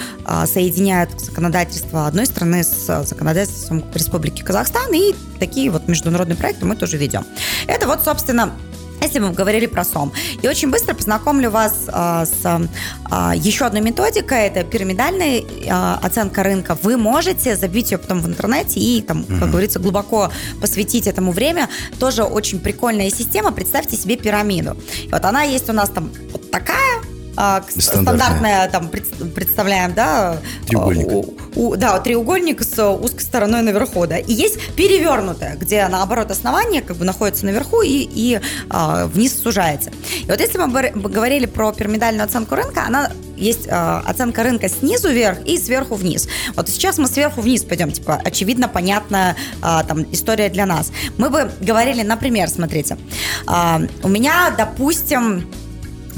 соединяют 0.46 1.18
законодательство 1.20 2.06
одной 2.06 2.26
страны 2.26 2.62
с 2.62 3.04
законодательством 3.04 3.84
Республики 3.94 4.42
Казахстан. 4.42 4.92
И 4.92 5.14
такие 5.38 5.70
вот 5.70 5.88
международные 5.88 6.36
проекты 6.36 6.66
мы 6.66 6.76
тоже 6.76 6.96
ведем. 6.98 7.24
Это 7.66 7.86
вот, 7.86 8.04
собственно, 8.04 8.52
если 9.00 9.18
мы 9.18 9.32
говорили 9.32 9.66
про 9.66 9.84
СОМ. 9.84 10.12
И 10.42 10.48
очень 10.48 10.70
быстро 10.70 10.94
познакомлю 10.94 11.50
вас 11.50 11.84
а, 11.88 12.26
с 12.26 12.68
а, 13.10 13.34
еще 13.34 13.64
одной 13.64 13.80
методикой. 13.80 14.46
Это 14.46 14.64
пирамидальная 14.64 15.42
а, 15.70 15.98
оценка 16.02 16.42
рынка. 16.42 16.76
Вы 16.82 16.96
можете 16.96 17.56
забить 17.56 17.90
ее 17.92 17.98
потом 17.98 18.20
в 18.20 18.26
интернете 18.26 18.80
и, 18.80 19.02
там, 19.02 19.24
как 19.24 19.50
говорится, 19.50 19.78
глубоко 19.78 20.30
посвятить 20.60 21.06
этому 21.06 21.32
время. 21.32 21.68
Тоже 21.98 22.24
очень 22.24 22.60
прикольная 22.60 23.10
система. 23.10 23.52
Представьте 23.52 23.96
себе 23.96 24.16
пирамиду. 24.16 24.76
И 25.04 25.08
вот 25.10 25.24
она 25.24 25.42
есть 25.42 25.68
у 25.70 25.72
нас 25.72 25.90
там 25.90 26.10
вот 26.32 26.50
такая, 26.50 26.97
а, 27.40 27.62
стандартная, 27.68 28.68
там 28.68 28.88
представляем, 28.88 29.94
да, 29.94 30.38
треугольник. 30.66 31.06
У, 31.06 31.36
у, 31.54 31.76
да, 31.76 32.00
треугольник 32.00 32.62
с 32.62 32.84
узкой 32.84 33.22
стороной 33.22 33.62
наверху, 33.62 34.08
да, 34.08 34.18
и 34.18 34.32
есть 34.32 34.74
перевернутая, 34.74 35.54
где 35.54 35.86
наоборот 35.86 36.32
основание 36.32 36.82
как 36.82 36.96
бы 36.96 37.04
находится 37.04 37.46
наверху 37.46 37.82
и, 37.82 38.08
и 38.12 38.40
а, 38.70 39.06
вниз 39.06 39.40
сужается. 39.40 39.92
И 40.20 40.26
вот 40.26 40.40
если 40.40 40.58
мы 40.58 40.68
говорили 40.68 41.46
про 41.46 41.72
пирамидальную 41.72 42.24
оценку 42.24 42.56
рынка, 42.56 42.82
она 42.84 43.12
есть 43.36 43.68
э, 43.68 43.70
оценка 43.70 44.42
рынка 44.42 44.68
снизу 44.68 45.08
вверх 45.10 45.38
и 45.44 45.58
сверху 45.58 45.94
вниз. 45.94 46.28
Вот 46.56 46.68
сейчас 46.68 46.98
мы 46.98 47.06
сверху 47.06 47.40
вниз 47.40 47.62
пойдем, 47.62 47.92
типа, 47.92 48.20
очевидно, 48.24 48.66
понятная 48.66 49.36
э, 49.62 49.86
там 49.86 50.02
история 50.10 50.48
для 50.48 50.66
нас. 50.66 50.90
Мы 51.18 51.30
бы 51.30 51.48
говорили, 51.60 52.02
например, 52.02 52.48
смотрите, 52.48 52.98
э, 53.46 53.86
у 54.02 54.08
меня, 54.08 54.52
допустим, 54.58 55.48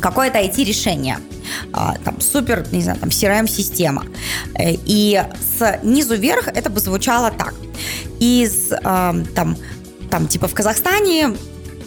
какое-то 0.01 0.39
IT-решение, 0.39 1.19
а, 1.73 1.95
там 2.05 2.21
супер, 2.21 2.67
не 2.73 2.83
знаю, 2.83 2.99
там 2.99 3.11
CRM-система. 3.11 4.05
Э, 4.55 4.73
и 4.73 5.23
снизу 5.83 6.17
вверх 6.17 6.49
это 6.49 6.71
бы 6.71 6.81
звучало 6.81 7.31
так. 7.31 7.55
Из 8.19 8.69
там, 9.35 9.57
там 10.11 10.29
типа 10.29 10.47
в 10.47 10.55
Казахстане, 10.55 11.35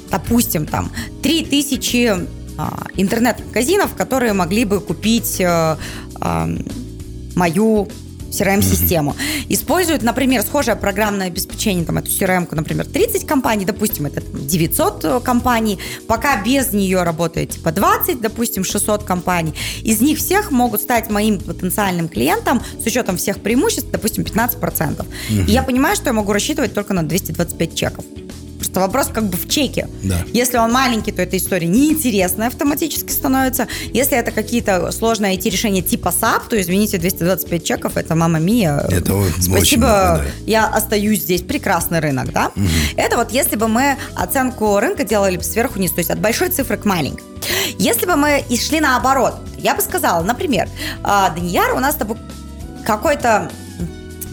допустим, 0.09 0.65
там 0.65 0.91
3000 1.21 2.27
а, 2.57 2.85
интернет-магазинов, 2.95 3.95
которые 3.95 4.33
могли 4.33 4.65
бы 4.65 4.79
купить 4.79 5.41
э, 5.41 5.77
мою 7.35 7.87
CRM-систему. 8.33 9.11
Mm-hmm. 9.11 9.45
Используют, 9.49 10.03
например, 10.03 10.41
схожее 10.41 10.75
программное 10.75 11.27
обеспечение, 11.27 11.85
там, 11.85 11.97
эту 11.97 12.09
CRM, 12.09 12.47
например, 12.51 12.85
30 12.85 13.25
компаний, 13.25 13.65
допустим, 13.65 14.05
это 14.05 14.21
900 14.21 15.05
э, 15.05 15.19
компаний, 15.21 15.79
пока 16.07 16.41
без 16.43 16.73
нее 16.73 17.03
работает 17.03 17.51
типа 17.51 17.71
20, 17.71 18.21
допустим, 18.21 18.63
600 18.63 19.03
компаний. 19.03 19.53
Из 19.83 20.01
них 20.01 20.17
всех 20.17 20.51
могут 20.51 20.81
стать 20.81 21.09
моим 21.09 21.39
потенциальным 21.39 22.09
клиентом 22.09 22.61
с 22.81 22.85
учетом 22.85 23.17
всех 23.17 23.39
преимуществ, 23.39 23.89
допустим, 23.91 24.23
15%. 24.23 24.59
Mm-hmm. 24.59 25.45
И 25.47 25.51
я 25.51 25.63
понимаю, 25.63 25.95
что 25.95 26.07
я 26.07 26.13
могу 26.13 26.33
рассчитывать 26.33 26.73
только 26.73 26.93
на 26.93 27.03
225 27.03 27.75
чеков. 27.75 28.05
Просто 28.73 28.79
вопрос 28.87 29.07
как 29.13 29.25
бы 29.25 29.37
в 29.37 29.47
чеке. 29.47 29.87
Да. 30.01 30.25
Если 30.33 30.57
он 30.57 30.71
маленький, 30.71 31.11
то 31.11 31.21
эта 31.21 31.37
история 31.37 31.67
неинтересная 31.67 32.47
автоматически 32.47 33.11
становится. 33.11 33.67
Если 33.93 34.17
это 34.17 34.31
какие-то 34.31 34.91
сложные 34.91 35.37
IT-решения 35.37 35.83
типа 35.83 36.07
SAP, 36.07 36.49
то, 36.49 36.59
извините, 36.59 36.97
225 36.97 37.63
чеков, 37.63 37.97
это 37.97 38.15
мама 38.15 38.39
мия. 38.39 38.79
Это 38.89 39.13
Спасибо, 39.33 39.57
очень 39.57 39.77
много, 39.77 40.17
да. 40.17 40.23
я 40.47 40.67
остаюсь 40.67 41.21
здесь. 41.21 41.43
Прекрасный 41.43 41.99
рынок, 41.99 42.31
да? 42.33 42.51
Угу. 42.55 42.65
Это 42.97 43.17
вот 43.17 43.31
если 43.31 43.57
бы 43.57 43.67
мы 43.67 43.95
оценку 44.15 44.79
рынка 44.79 45.03
делали 45.03 45.39
сверху 45.41 45.75
вниз, 45.75 45.91
то 45.91 45.99
есть 45.99 46.09
от 46.09 46.19
большой 46.19 46.49
цифры 46.49 46.77
к 46.77 46.85
маленькой. 46.85 47.23
Если 47.77 48.07
бы 48.07 48.15
мы 48.15 48.43
и 48.49 48.57
шли 48.57 48.79
наоборот, 48.79 49.35
я 49.59 49.75
бы 49.75 49.81
сказала, 49.81 50.23
например, 50.23 50.67
«А, 51.03 51.29
Данияр, 51.29 51.75
у 51.75 51.79
нас 51.79 51.93
с 51.93 51.97
тобой 51.97 52.17
какой-то 52.85 53.51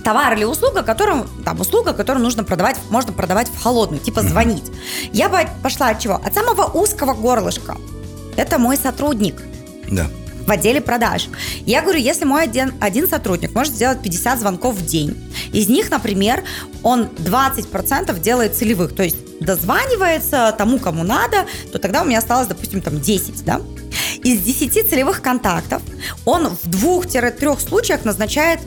товар 0.04 0.34
или 0.34 0.44
услуга, 0.44 0.82
которым, 0.82 1.28
там, 1.44 1.60
услуга, 1.60 1.92
которую 1.92 2.22
нужно 2.22 2.44
продавать, 2.44 2.76
можно 2.90 3.12
продавать 3.12 3.48
в 3.48 3.62
холодную, 3.62 4.00
типа 4.00 4.22
звонить. 4.22 4.70
Я 5.12 5.28
бы 5.28 5.38
пошла 5.62 5.88
от 5.88 6.00
чего? 6.00 6.14
От 6.14 6.34
самого 6.34 6.64
узкого 6.64 7.14
горлышка. 7.14 7.76
Это 8.36 8.58
мой 8.58 8.76
сотрудник. 8.76 9.42
Да 9.90 10.06
в 10.46 10.50
отделе 10.50 10.80
продаж. 10.80 11.28
Я 11.64 11.80
говорю, 11.82 12.00
если 12.00 12.24
мой 12.24 12.42
один, 12.42 12.74
один 12.80 13.08
сотрудник 13.08 13.54
может 13.54 13.72
сделать 13.72 14.02
50 14.02 14.40
звонков 14.40 14.74
в 14.74 14.84
день, 14.84 15.16
из 15.52 15.68
них, 15.68 15.90
например, 15.90 16.42
он 16.82 17.04
20% 17.04 18.18
делает 18.20 18.56
целевых, 18.56 18.94
то 18.94 19.04
есть 19.04 19.16
дозванивается 19.40 20.52
тому, 20.58 20.78
кому 20.78 21.04
надо, 21.04 21.46
то 21.72 21.78
тогда 21.78 22.02
у 22.02 22.04
меня 22.04 22.18
осталось, 22.18 22.48
допустим, 22.48 22.82
там 22.82 23.00
10, 23.00 23.44
да? 23.44 23.60
Из 24.24 24.40
10 24.40 24.90
целевых 24.90 25.22
контактов 25.22 25.82
он 26.24 26.48
в 26.48 26.68
двух-трех 26.68 27.60
случаях 27.60 28.04
назначает 28.04 28.60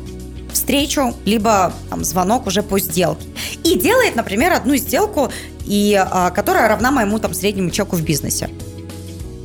встречу, 0.53 1.13
либо 1.25 1.73
там, 1.89 2.03
звонок 2.03 2.47
уже 2.47 2.63
по 2.63 2.79
сделке. 2.79 3.27
И 3.63 3.77
делает, 3.77 4.15
например, 4.15 4.53
одну 4.53 4.75
сделку, 4.75 5.31
и, 5.65 5.95
а, 5.95 6.31
которая 6.31 6.67
равна 6.67 6.91
моему 6.91 7.19
там, 7.19 7.33
среднему 7.33 7.69
чеку 7.69 7.95
в 7.95 8.01
бизнесе. 8.01 8.49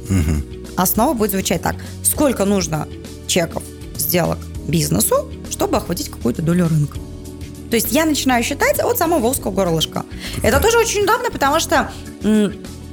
Угу. 0.08 0.76
Основа 0.76 1.14
будет 1.14 1.32
звучать 1.32 1.62
так. 1.62 1.76
Сколько 2.02 2.44
нужно 2.44 2.88
чеков, 3.26 3.62
сделок 3.96 4.38
бизнесу, 4.66 5.30
чтобы 5.50 5.76
охватить 5.76 6.10
какую-то 6.10 6.42
долю 6.42 6.68
рынка? 6.68 6.98
То 7.70 7.76
есть 7.76 7.92
я 7.92 8.04
начинаю 8.04 8.42
считать 8.42 8.78
от 8.80 8.96
самого 8.96 9.26
узкого 9.26 9.52
горлышка. 9.52 10.04
Это 10.42 10.60
тоже 10.60 10.78
очень 10.78 11.02
удобно, 11.02 11.30
потому 11.30 11.60
что 11.60 11.90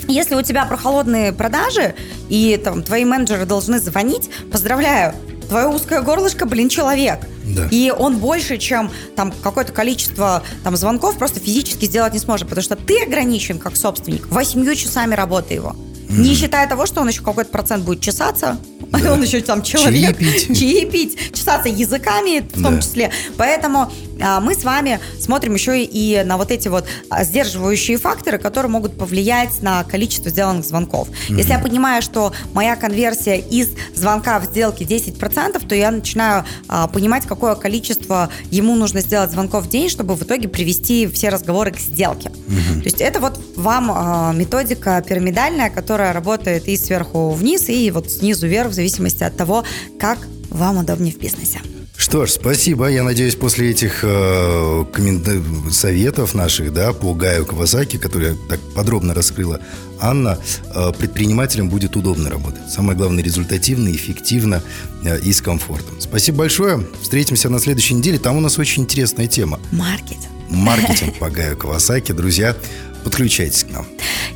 если 0.08 0.36
у 0.36 0.42
тебя 0.42 0.66
про 0.66 0.78
холодные 0.78 1.32
продажи, 1.32 1.96
и 2.30 2.60
там 2.64 2.84
твои 2.84 3.06
менеджеры 3.06 3.46
должны 3.46 3.80
звонить, 3.80 4.30
поздравляю, 4.52 5.14
твое 5.48 5.68
узкое 5.68 6.02
горлышко, 6.02 6.46
блин, 6.46 6.70
человек. 6.70 7.20
Да. 7.46 7.68
И 7.72 7.92
он 7.92 8.18
больше, 8.18 8.58
чем 8.58 8.92
там 9.16 9.32
какое-то 9.44 9.72
количество 9.72 10.44
там 10.64 10.76
звонков 10.76 11.18
просто 11.18 11.40
физически 11.40 11.86
сделать 11.86 12.14
не 12.14 12.20
сможет, 12.20 12.48
потому 12.48 12.64
что 12.64 12.76
ты 12.76 13.04
ограничен 13.04 13.60
как 13.60 13.76
собственник 13.76 14.28
восемью 14.28 14.76
часами 14.76 15.16
работы 15.16 15.54
его. 15.54 15.76
Mm. 16.10 16.20
Не 16.20 16.36
считая 16.36 16.68
того, 16.68 16.86
что 16.86 17.02
он 17.02 17.10
еще 17.10 17.22
какой-то 17.22 17.52
процент 17.52 17.84
будет 17.84 18.02
чесаться, 18.02 18.58
да. 18.92 19.14
он 19.14 19.22
еще 19.22 19.42
там 19.42 19.62
человек. 19.62 20.18
Чаепить. 20.18 20.60
Чаепить, 20.60 21.34
чесаться 21.34 21.70
языками 21.70 22.40
в 22.40 22.62
том 22.62 22.76
да. 22.76 22.82
числе. 22.82 23.12
Поэтому 23.38 23.92
мы 24.42 24.56
с 24.56 24.64
вами 24.64 25.00
смотрим 25.20 25.54
еще 25.56 25.84
и 25.84 26.24
на 26.24 26.38
вот 26.38 26.52
эти 26.52 26.68
вот 26.68 26.86
а, 27.10 27.24
сдерживающие 27.24 27.98
факторы, 27.98 28.38
которые 28.38 28.72
могут 28.72 28.98
повлиять 28.98 29.62
на 29.62 29.84
количество 29.84 30.30
сделанных 30.30 30.66
звонков. 30.66 31.10
Mm-hmm. 31.10 31.38
Если 31.38 31.52
я 31.52 31.60
понимаю, 31.60 32.02
что 32.02 32.34
моя 32.54 32.76
конверсия 32.76 33.38
из 33.38 33.70
звонка 33.94 34.40
в 34.40 34.46
сделке 34.46 34.86
10%, 34.86 35.66
то 35.68 35.76
я 35.76 35.92
начинаю 35.92 36.46
а, 36.68 36.88
понимать, 36.88 37.26
какое 37.26 37.56
количество 37.56 38.30
ему 38.52 38.76
нужно 38.76 39.02
сделать 39.02 39.32
звонков 39.32 39.66
в 39.66 39.70
день, 39.70 39.90
чтобы 39.90 40.16
в 40.16 40.24
итоге 40.24 40.48
привести 40.48 41.08
все 41.08 41.30
разговоры 41.30 41.72
к 41.72 41.80
сделке. 41.80 42.30
Mm-hmm. 42.30 42.80
То 42.80 42.86
есть 42.86 43.02
это 43.02 43.20
вот 43.20 43.40
вам 43.56 43.92
а, 43.92 44.34
методика 44.34 45.04
пирамидальная, 45.08 45.70
которая 45.70 46.14
работает 46.14 46.68
и 46.68 46.78
сверху 46.78 47.32
вниз, 47.32 47.70
и 47.70 47.92
вот 47.92 48.12
снизу 48.12 48.48
вверх, 48.48 48.70
в 48.70 48.74
зависимости 48.74 49.24
от 49.24 49.36
того, 49.36 49.64
как 50.00 50.20
вам 50.50 50.78
удобнее 50.78 51.14
в 51.14 51.20
бизнесе. 51.20 51.62
Что 51.98 52.26
ж, 52.26 52.32
спасибо. 52.32 52.88
Я 52.88 53.04
надеюсь, 53.04 53.36
после 53.36 53.72
этих 53.72 54.00
э, 54.04 54.86
коммент... 54.94 55.28
советов 55.72 56.34
наших, 56.34 56.74
да, 56.74 56.94
по 56.94 57.14
Гаю 57.14 57.46
Кавасаки, 57.46 57.98
которые 57.98 58.36
так 58.50 58.60
подробно 58.76 59.14
раскрыла 59.14 59.62
Анна, 60.00 60.38
э, 60.74 60.92
предпринимателям 60.98 61.70
будет 61.70 61.96
удобно 61.96 62.30
работать. 62.30 62.70
Самое 62.70 62.98
главное, 62.98 63.24
результативно, 63.24 63.90
эффективно 63.90 64.62
э, 65.04 65.20
и 65.20 65.32
с 65.32 65.42
комфортом. 65.42 66.00
Спасибо 66.00 66.40
большое. 66.40 66.86
Встретимся 67.02 67.50
на 67.50 67.60
следующей 67.60 67.94
неделе. 67.94 68.20
Там 68.20 68.38
у 68.38 68.42
нас 68.42 68.60
очень 68.60 68.84
интересная 68.84 69.28
тема. 69.28 69.60
Маркетинг. 69.72 70.32
Маркетинг 70.50 71.18
по 71.18 71.30
Гаю 71.30 71.58
Кавасаки. 71.58 72.12
Друзья, 72.12 72.56
подключайтесь 73.04 73.64
к 73.64 73.72
нам. 73.72 73.86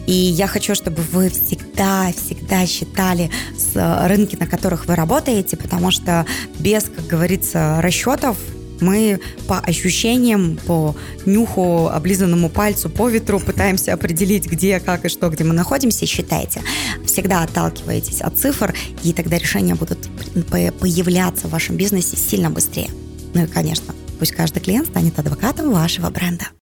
И 0.10 0.12
я 0.12 0.48
хочу, 0.48 0.74
чтобы 0.74 1.04
вы 1.12 1.30
всегда, 1.30 2.12
всегда 2.12 2.66
считали 2.66 3.30
с 3.56 3.76
э, 3.76 4.08
рынки, 4.08 4.36
на 4.36 4.48
которых 4.48 4.88
вы 4.88 4.96
работаете, 4.96 5.56
потому 5.56 5.92
что 5.92 6.26
без, 6.58 6.86
как 6.86 7.06
говорится, 7.06 7.80
расчетов 7.80 8.36
мы 8.82 9.20
по 9.48 9.60
ощущениям, 9.60 10.58
по 10.66 10.96
нюху, 11.28 11.90
облизанному 11.90 12.50
пальцу, 12.50 12.90
по 12.90 13.08
ветру 13.08 13.40
пытаемся 13.40 13.94
определить, 13.94 14.48
где, 14.48 14.80
как 14.80 15.06
и 15.06 15.10
что, 15.10 15.30
где 15.30 15.44
мы 15.44 15.54
находимся. 15.54 16.08
Считайте. 16.08 16.64
Всегда 17.06 17.44
отталкивайтесь 17.44 18.22
от 18.22 18.36
цифр, 18.36 18.74
и 19.04 19.14
тогда 19.14 19.38
решения 19.38 19.76
будут 19.76 20.10
появляться 20.50 21.48
в 21.48 21.52
вашем 21.52 21.78
бизнесе 21.78 22.18
сильно 22.18 22.50
быстрее. 22.50 22.90
Ну 23.36 23.44
и, 23.44 23.48
конечно, 23.48 23.94
пусть 24.18 24.32
каждый 24.32 24.62
клиент 24.62 24.88
станет 24.88 25.20
адвокатом 25.20 25.72
вашего 25.72 26.10
бренда. 26.10 26.50